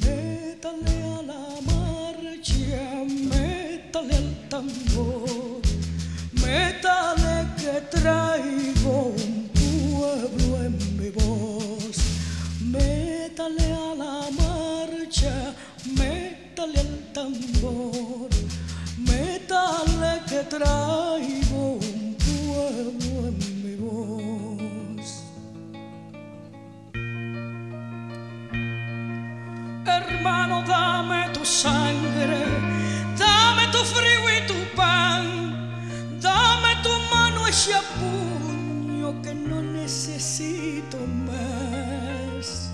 [0.00, 5.35] Métale a la marcha, métale al tambor,
[7.82, 11.96] traigo un pueblo en mi voz.
[12.60, 15.54] Métale a la marcha,
[15.84, 18.30] métale al tambor,
[18.98, 25.08] métale que traigo un pueblo en mi voz.
[29.86, 32.44] Hermano, dame tu sangre,
[37.66, 42.70] ese puño que no necesito más.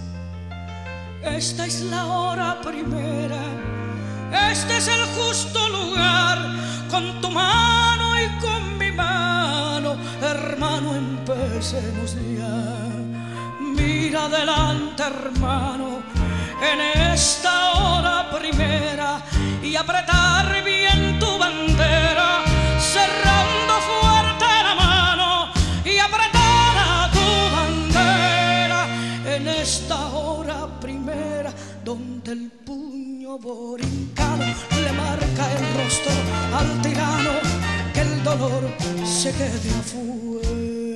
[1.22, 3.42] esta es la hora primera,
[4.50, 6.38] este es el justo lugar,
[6.90, 12.76] con tu mano y con mi mano, hermano, empecemos ya.
[13.60, 16.02] Mira adelante, hermano,
[16.70, 16.80] en
[17.14, 19.22] esta hora primera
[19.62, 22.31] y apretar bien tu bandera,
[32.32, 34.44] el puño borincano
[34.82, 36.12] le marca el rostro
[36.58, 37.34] al tirano
[37.92, 38.62] que el dolor
[39.04, 40.91] se quede afuera.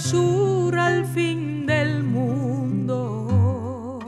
[0.00, 3.98] Sur, al fin del mundo.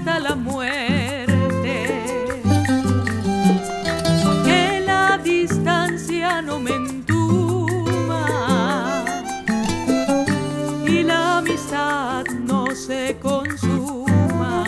[0.00, 1.86] hasta la muerte.
[4.44, 8.24] Que la distancia no me entuma
[10.86, 14.64] y la amistad no se consuma.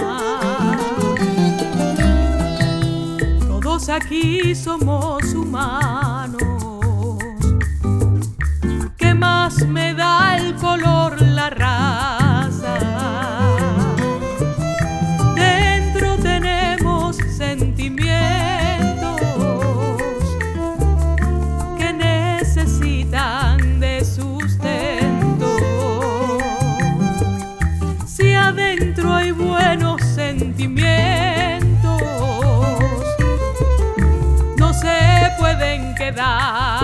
[3.48, 5.21] Todos aquí somos
[30.42, 32.02] sentimientos
[34.58, 36.81] no se pueden quedar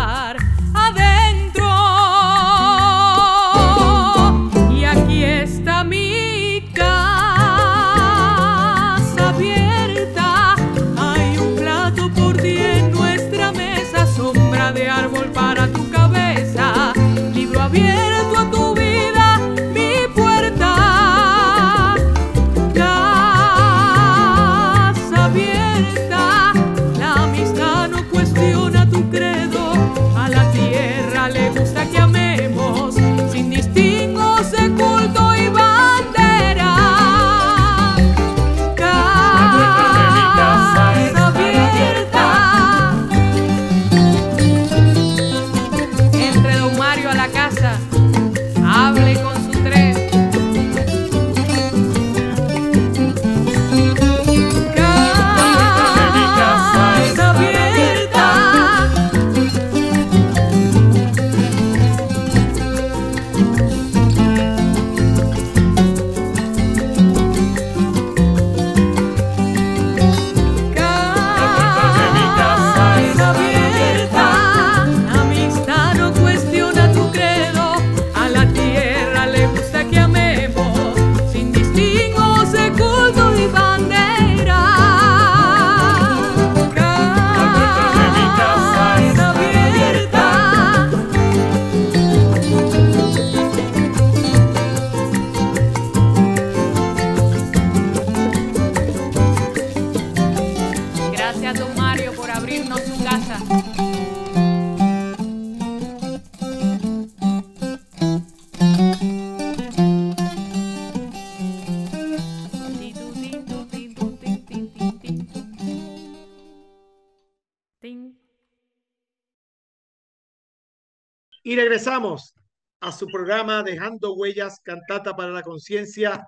[121.48, 122.34] Y regresamos
[122.78, 126.26] a su programa Dejando Huellas, Cantata para la Conciencia,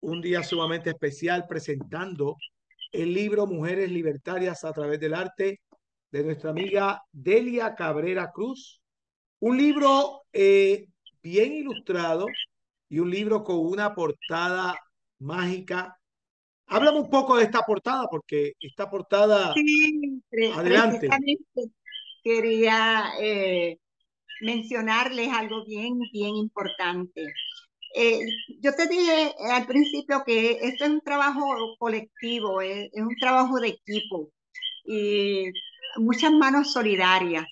[0.00, 2.36] un día sumamente especial presentando
[2.90, 5.60] el libro Mujeres Libertarias a través del arte
[6.10, 8.80] de nuestra amiga Delia Cabrera Cruz.
[9.38, 10.88] Un libro eh,
[11.22, 12.26] bien ilustrado
[12.88, 14.76] y un libro con una portada
[15.20, 15.96] mágica.
[16.66, 20.20] Háblame un poco de esta portada, porque esta portada, Sí,
[20.56, 21.08] adelante.
[22.24, 23.78] quería eh,
[24.40, 27.26] mencionarles algo bien, bien importante.
[27.94, 28.20] Eh,
[28.60, 33.58] yo te dije al principio que esto es un trabajo colectivo, es, es un trabajo
[33.58, 34.30] de equipo
[34.84, 35.50] y
[35.96, 37.46] muchas manos solidarias.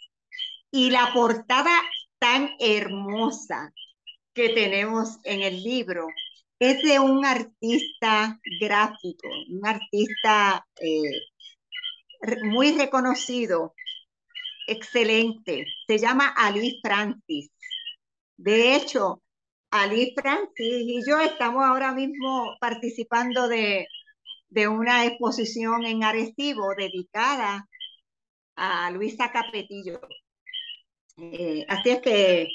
[0.70, 1.72] Y la portada
[2.18, 3.72] tan hermosa
[4.34, 6.06] que tenemos en el libro
[6.58, 13.74] es de un artista gráfico, un artista eh, muy reconocido,
[14.68, 15.66] excelente.
[15.86, 17.50] Se llama Ali Francis.
[18.36, 19.22] De hecho,
[19.70, 23.86] Ali Francis y yo estamos ahora mismo participando de,
[24.48, 27.66] de una exposición en Arecibo dedicada
[28.56, 30.00] a Luisa Capetillo.
[31.16, 32.48] Eh, así es que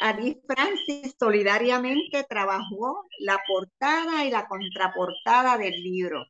[0.00, 6.24] Ali Francis solidariamente trabajó la portada y la contraportada del libro.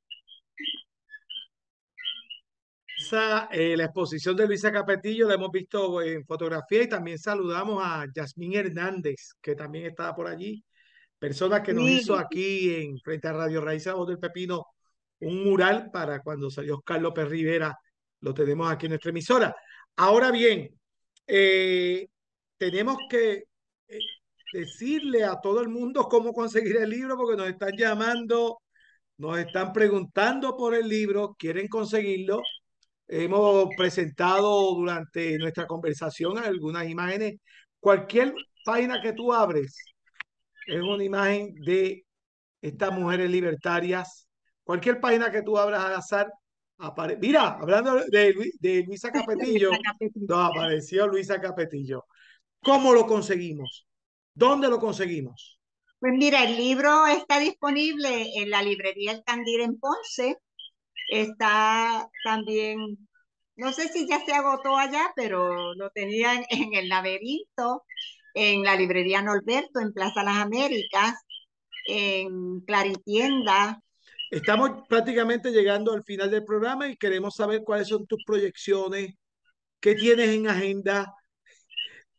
[3.11, 7.83] Esa, eh, la exposición de Luisa Capetillo la hemos visto en fotografía y también saludamos
[7.85, 10.63] a Yasmín Hernández, que también estaba por allí,
[11.19, 11.99] persona que nos Sí.
[11.99, 14.65] hizo aquí en frente a Radio Raíz Voz del Pepino
[15.23, 17.77] un mural para cuando salió Oscar López Rivera,
[18.21, 19.57] lo tenemos aquí en nuestra emisora.
[19.97, 20.71] Ahora bien,
[21.27, 22.07] eh,
[22.59, 23.43] tenemos que
[23.89, 23.99] eh,
[24.53, 28.61] decirle a todo el mundo cómo conseguir el libro porque nos están llamando,
[29.17, 32.41] nos están preguntando por el libro, quieren conseguirlo.
[33.13, 37.41] Hemos presentado durante nuestra conversación algunas imágenes.
[37.81, 38.33] Cualquier
[38.65, 39.75] página que tú abres
[40.67, 42.05] es una imagen de
[42.63, 44.29] estas mujeres libertarias.
[44.63, 46.31] Cualquier página que tú abras al azar,
[46.79, 49.11] apare- Mira, hablando de, Lu- de Luisa
[49.59, 49.71] Capetillo,
[50.15, 52.05] nos apareció Luisa Capetillo.
[52.63, 53.89] ¿Cómo lo conseguimos?
[54.35, 55.59] ¿Dónde lo conseguimos?
[55.99, 60.37] Pues mira, el libro está disponible en la librería El Candil en Ponce.
[61.11, 62.97] Está también,
[63.57, 67.83] no sé si ya se agotó allá, pero lo tenían en el laberinto,
[68.35, 71.15] en la librería Norberto, en Plaza Las Américas,
[71.89, 73.83] en Claritienda.
[74.31, 79.15] Estamos prácticamente llegando al final del programa y queremos saber cuáles son tus proyecciones,
[79.81, 81.13] qué tienes en agenda,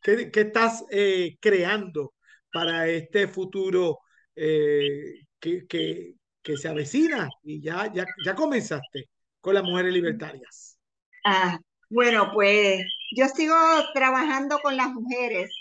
[0.02, 2.12] qué, qué estás eh, creando
[2.52, 4.00] para este futuro
[4.36, 9.08] eh, que, que que se avecina y ya, ya, ya comenzaste
[9.40, 10.78] con las mujeres libertarias.
[11.24, 12.82] Ah, bueno, pues
[13.14, 13.54] yo sigo
[13.94, 15.54] trabajando con las mujeres.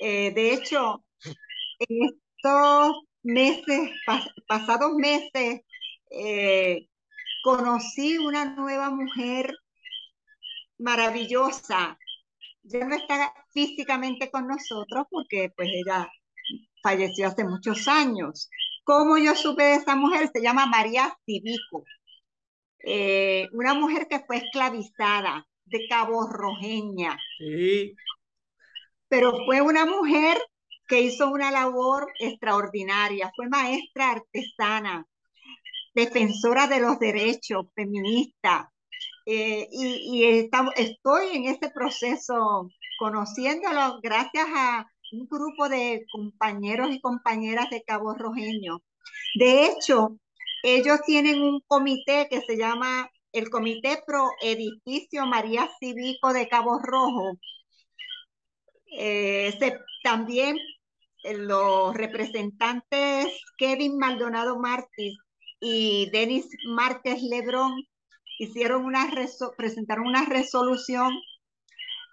[0.00, 1.04] Eh, de hecho,
[1.78, 3.90] en estos meses,
[4.46, 5.60] pasados meses,
[6.10, 6.88] eh,
[7.42, 9.54] conocí una nueva mujer
[10.78, 11.98] maravillosa.
[12.62, 16.08] Ya no está físicamente con nosotros porque pues ella
[16.82, 18.48] falleció hace muchos años.
[18.88, 20.30] ¿Cómo yo supe de esta mujer?
[20.32, 21.84] Se llama María Civico.
[22.78, 27.18] Eh, una mujer que fue esclavizada de Cabo Rojeña.
[27.36, 27.94] Sí.
[29.06, 30.38] Pero fue una mujer
[30.86, 33.30] que hizo una labor extraordinaria.
[33.36, 35.06] Fue maestra artesana,
[35.94, 38.72] defensora de los derechos, feminista.
[39.26, 40.24] Eh, y,
[40.76, 48.14] estoy en este proceso conociéndolo gracias a un grupo de compañeros y compañeras de Cabo
[48.14, 48.82] Rojeño.
[49.34, 50.18] De hecho,
[50.62, 56.78] ellos tienen un comité que se llama el Comité Pro Edificio María Cívico de Cabo
[56.78, 57.38] Rojo.
[58.90, 59.56] Eh,
[60.02, 60.56] también
[61.24, 65.16] eh, los representantes Kevin Maldonado Martí
[65.60, 67.72] y Denis Márquez Lebrón
[68.38, 69.10] hicieron una
[69.56, 71.12] presentaron una resolución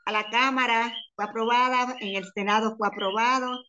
[0.06, 3.64] a la Cámara, fue aprobada, en el Senado fue aprobado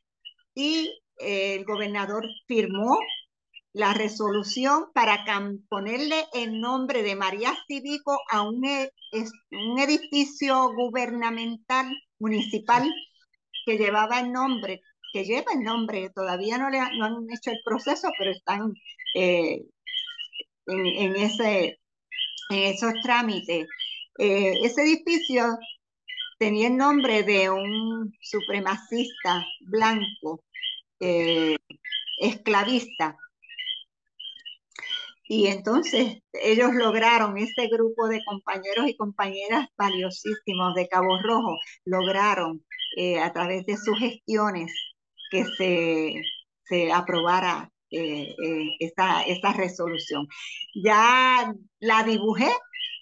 [0.54, 2.98] y eh, el gobernador firmó
[3.72, 5.24] la resolución para
[5.68, 8.90] ponerle el nombre de María Cívico a un, e,
[9.50, 11.86] un edificio gubernamental
[12.18, 12.90] municipal
[13.66, 14.80] que llevaba el nombre,
[15.12, 18.72] que lleva el nombre, todavía no, le, no han hecho el proceso, pero están
[19.14, 19.62] eh,
[20.66, 21.78] en, ese,
[22.50, 23.68] en esos trámites.
[24.18, 25.58] Eh, ese edificio
[26.38, 30.44] tenía el nombre de un supremacista blanco,
[31.00, 31.56] eh,
[32.18, 33.16] esclavista.
[35.28, 42.64] Y entonces ellos lograron, ese grupo de compañeros y compañeras valiosísimos de Cabo Rojo, lograron
[42.96, 44.72] eh, a través de sus gestiones
[45.30, 46.22] que se,
[46.64, 48.34] se aprobara eh,
[48.78, 50.28] esta, esta resolución.
[50.74, 52.50] Ya la dibujé,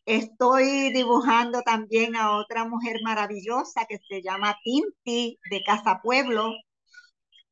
[0.06, 6.52] Estoy dibujando también a otra mujer maravillosa que se llama Tinti de Casa Pueblo,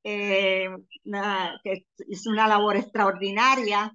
[0.05, 0.69] eh,
[1.65, 3.93] que es una labor extraordinaria.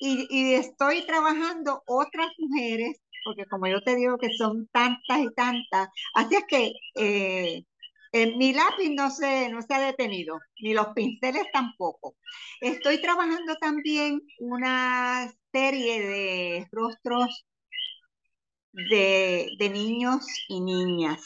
[0.00, 5.88] Y, estoy trabajando otras mujeres, porque como yo te digo que son tantas y tantas,
[6.14, 7.64] así es que eh,
[8.36, 12.16] mi lápiz no se, no se ha detenido, ni los pinceles tampoco.
[12.60, 17.44] Estoy trabajando también una serie de rostros
[18.72, 21.22] de, niños y niñas,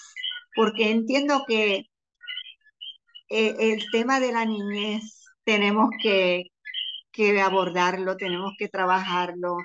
[0.55, 1.87] porque entiendo que
[3.29, 6.51] eh, el tema de la niñez tenemos que,
[7.43, 9.57] abordarlo, tenemos que trabajarlo.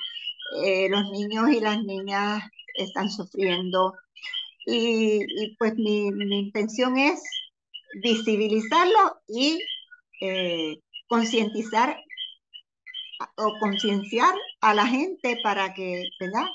[0.63, 2.43] Eh, los niños y las niñas
[2.75, 3.93] están sufriendo
[4.65, 7.21] y, pues mi, intención es
[8.03, 9.59] visibilizarlo y
[10.21, 11.97] eh, concientizar
[13.35, 16.47] o concienciar a la gente para que, ¿verdad?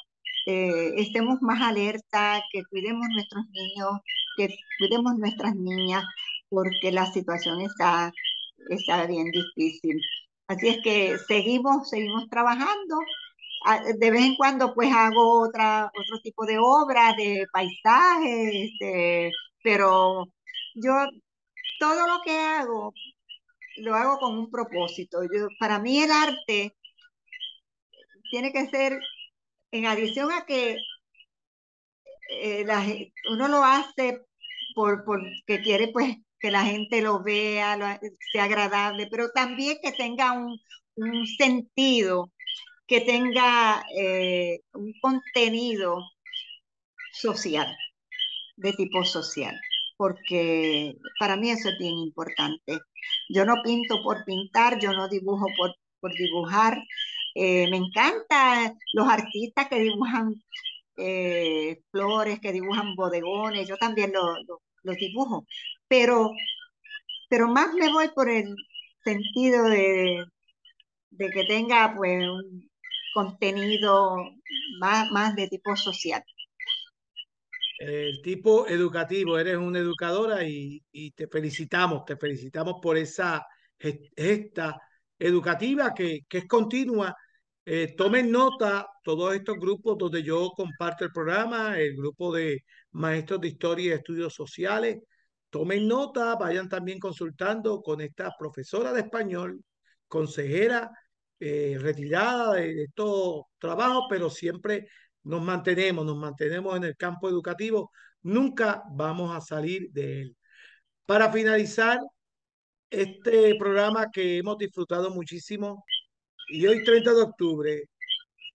[0.47, 4.01] Eh, estemos más alerta, que cuidemos nuestros niños,
[4.36, 6.05] que cuidemos nuestras niñas,
[6.49, 8.12] porque la situación está,
[8.70, 10.01] está bien difícil.
[10.49, 12.99] Así es que seguimos, seguimos trabajando.
[13.64, 19.30] Ah, de vez en cuando pues hago otra, otro tipo de obra, de paisajes, este,
[19.62, 20.26] pero
[20.74, 20.93] yo
[21.78, 22.93] todo lo que hago
[23.76, 25.22] lo hago con un propósito.
[25.24, 26.74] Yo, para mí el arte
[28.30, 29.01] tiene que ser
[29.73, 30.77] en adición a que
[32.31, 34.20] eh, uno lo hace
[34.75, 38.01] por, porque quiere pues que la gente lo vea,
[38.33, 40.59] sea agradable, pero también que tenga un,
[41.39, 42.33] sentido,
[42.87, 46.03] que tenga eh, un contenido
[47.12, 47.75] social,
[48.57, 49.59] de tipo social,
[49.97, 52.81] porque para mí eso es bien importante.
[53.29, 56.77] Yo no pinto por pintar, yo no dibujo por, por dibujar,
[57.35, 60.35] eh, me encanta los artistas que dibujan
[60.97, 64.12] eh, flores, que dibujan bodegones, yo también
[64.83, 65.47] los dibujo,
[65.89, 66.30] pero,
[67.28, 68.55] pero más me voy por el
[69.05, 70.24] sentido de,
[71.11, 72.70] de que tenga pues un
[73.14, 74.16] contenido
[74.80, 76.22] más, más de tipo social.
[77.78, 83.45] El tipo educativo, eres una educadora y, y te felicitamos, te felicitamos por esa
[84.16, 84.80] gesta
[85.23, 87.14] educativa que, que es continua.
[87.64, 93.41] Eh, tomen nota todos estos grupos donde yo comparto el programa, el grupo de maestros
[93.41, 94.99] de historia y estudios sociales.
[95.51, 99.62] Tomen nota, vayan también consultando con esta profesora de español,
[100.09, 100.91] consejera
[101.39, 104.89] eh, retirada de estos trabajos, pero siempre
[105.25, 107.91] nos mantenemos, nos mantenemos en el campo educativo,
[108.23, 110.37] nunca vamos a salir de él.
[111.07, 111.99] Para finalizar
[112.93, 115.84] este programa que hemos disfrutado muchísimo,
[116.49, 117.84] y hoy 30 de octubre,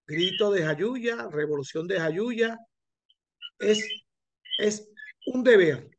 [0.06, 2.56] grito de Jayuya, revolución de Jayuya,
[3.58, 3.84] es,
[4.58, 4.88] es
[5.26, 5.90] un deber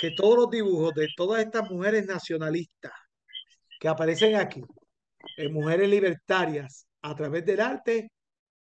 [0.00, 2.92] que todos los dibujos de todas estas mujeres nacionalistas
[3.80, 4.62] que aparecen aquí,
[5.36, 8.10] en mujeres libertarias, a través del arte,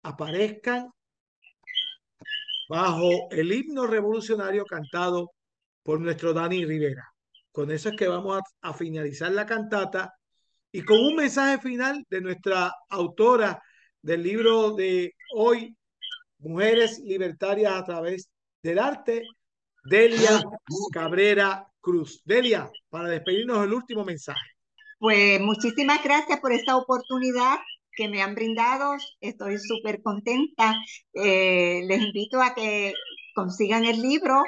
[0.02, 0.88] aparezcan
[2.68, 5.32] bajo el himno revolucionario cantado
[5.82, 7.10] por nuestro Dani Rivera.
[7.52, 10.14] Con eso es que vamos a, finalizar la cantata
[10.72, 13.60] y con un mensaje final de nuestra autora
[14.00, 15.76] del libro de hoy,
[16.38, 18.30] Mujeres Libertarias a través
[18.62, 19.22] del arte,
[19.84, 20.42] Delia
[20.92, 22.22] Cabrera Cruz.
[22.24, 24.40] Delia, para despedirnos el último mensaje.
[24.98, 27.56] Pues muchísimas gracias por esta oportunidad
[27.92, 28.96] que me han brindado.
[29.20, 30.76] Estoy súper contenta.
[31.14, 32.94] Eh, les invito a que
[33.34, 34.42] consigan el libro.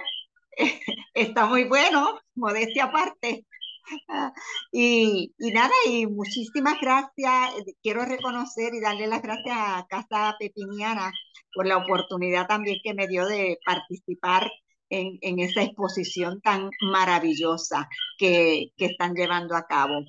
[1.14, 3.46] Está muy bueno, modestia aparte.
[4.70, 7.52] Y, y, nada, y muchísimas gracias.
[7.82, 11.12] Quiero reconocer y darle las gracias a Casa Pepiniana
[11.52, 14.50] por la oportunidad también que me dio de participar
[14.88, 20.04] en, en esa exposición tan maravillosa que, que están llevando a cabo.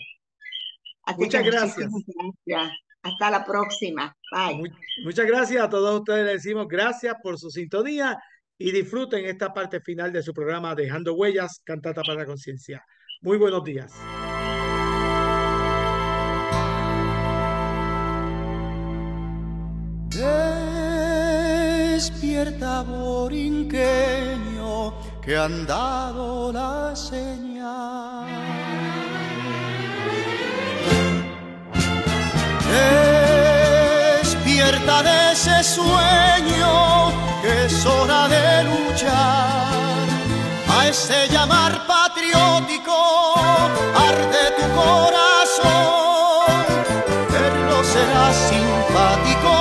[1.18, 1.92] Muchas gracias.
[3.02, 4.16] Hasta la próxima.
[4.32, 4.72] Bye.
[5.04, 6.26] muchas gracias a todos ustedes.
[6.26, 8.18] Les decimos gracias por su sintonía
[8.58, 12.84] y disfruten esta parte final de su programa Dejando Huellas, Cantata para la Conciencia.
[13.22, 13.94] Muy buenos días.
[21.94, 23.82] Despierta, borinqueño,
[25.22, 28.63] que han dado la señal.
[34.84, 37.12] De ese sueño
[37.42, 40.08] que es hora de luchar.
[40.68, 43.34] A ese llamar patriótico
[43.96, 46.66] arde tu corazón.
[47.32, 49.54] Verlo será simpático,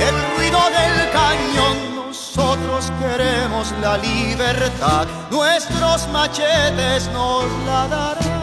[0.00, 2.06] el ruido del cañón.
[2.06, 8.41] Nosotros queremos la libertad, nuestros machetes nos la darán.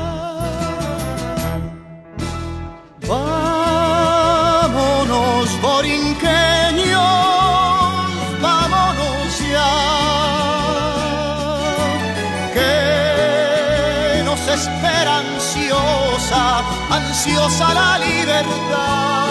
[17.19, 19.28] Ansiosa la libertad,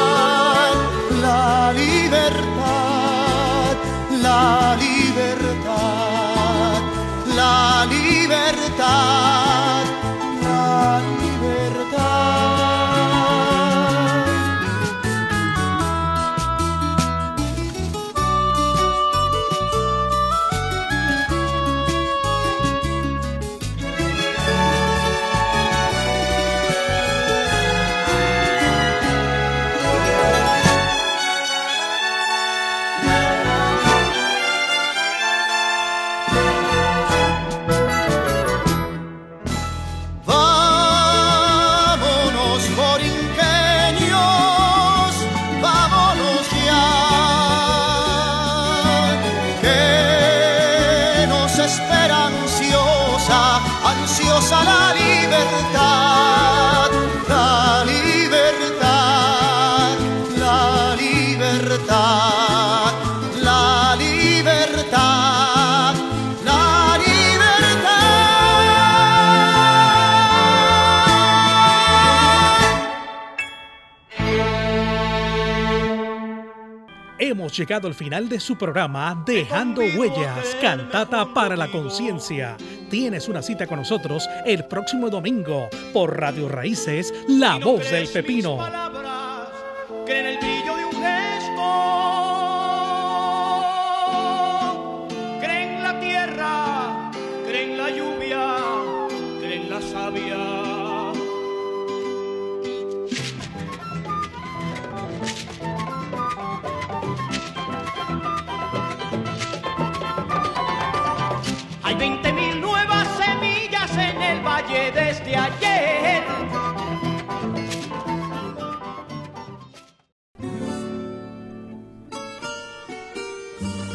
[77.59, 82.57] llegado al final de su programa Dejando Huellas, Cantata para la Conciencia.
[82.89, 88.88] Tienes una cita con nosotros el próximo domingo por Radio Raíces, La Voz del Pepino.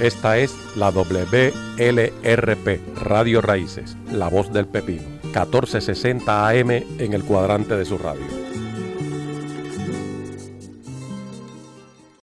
[0.03, 7.77] Esta es la WLRP, Radio Raíces, La Voz del Pepino, 1460 AM en el cuadrante
[7.77, 8.52] de su radio.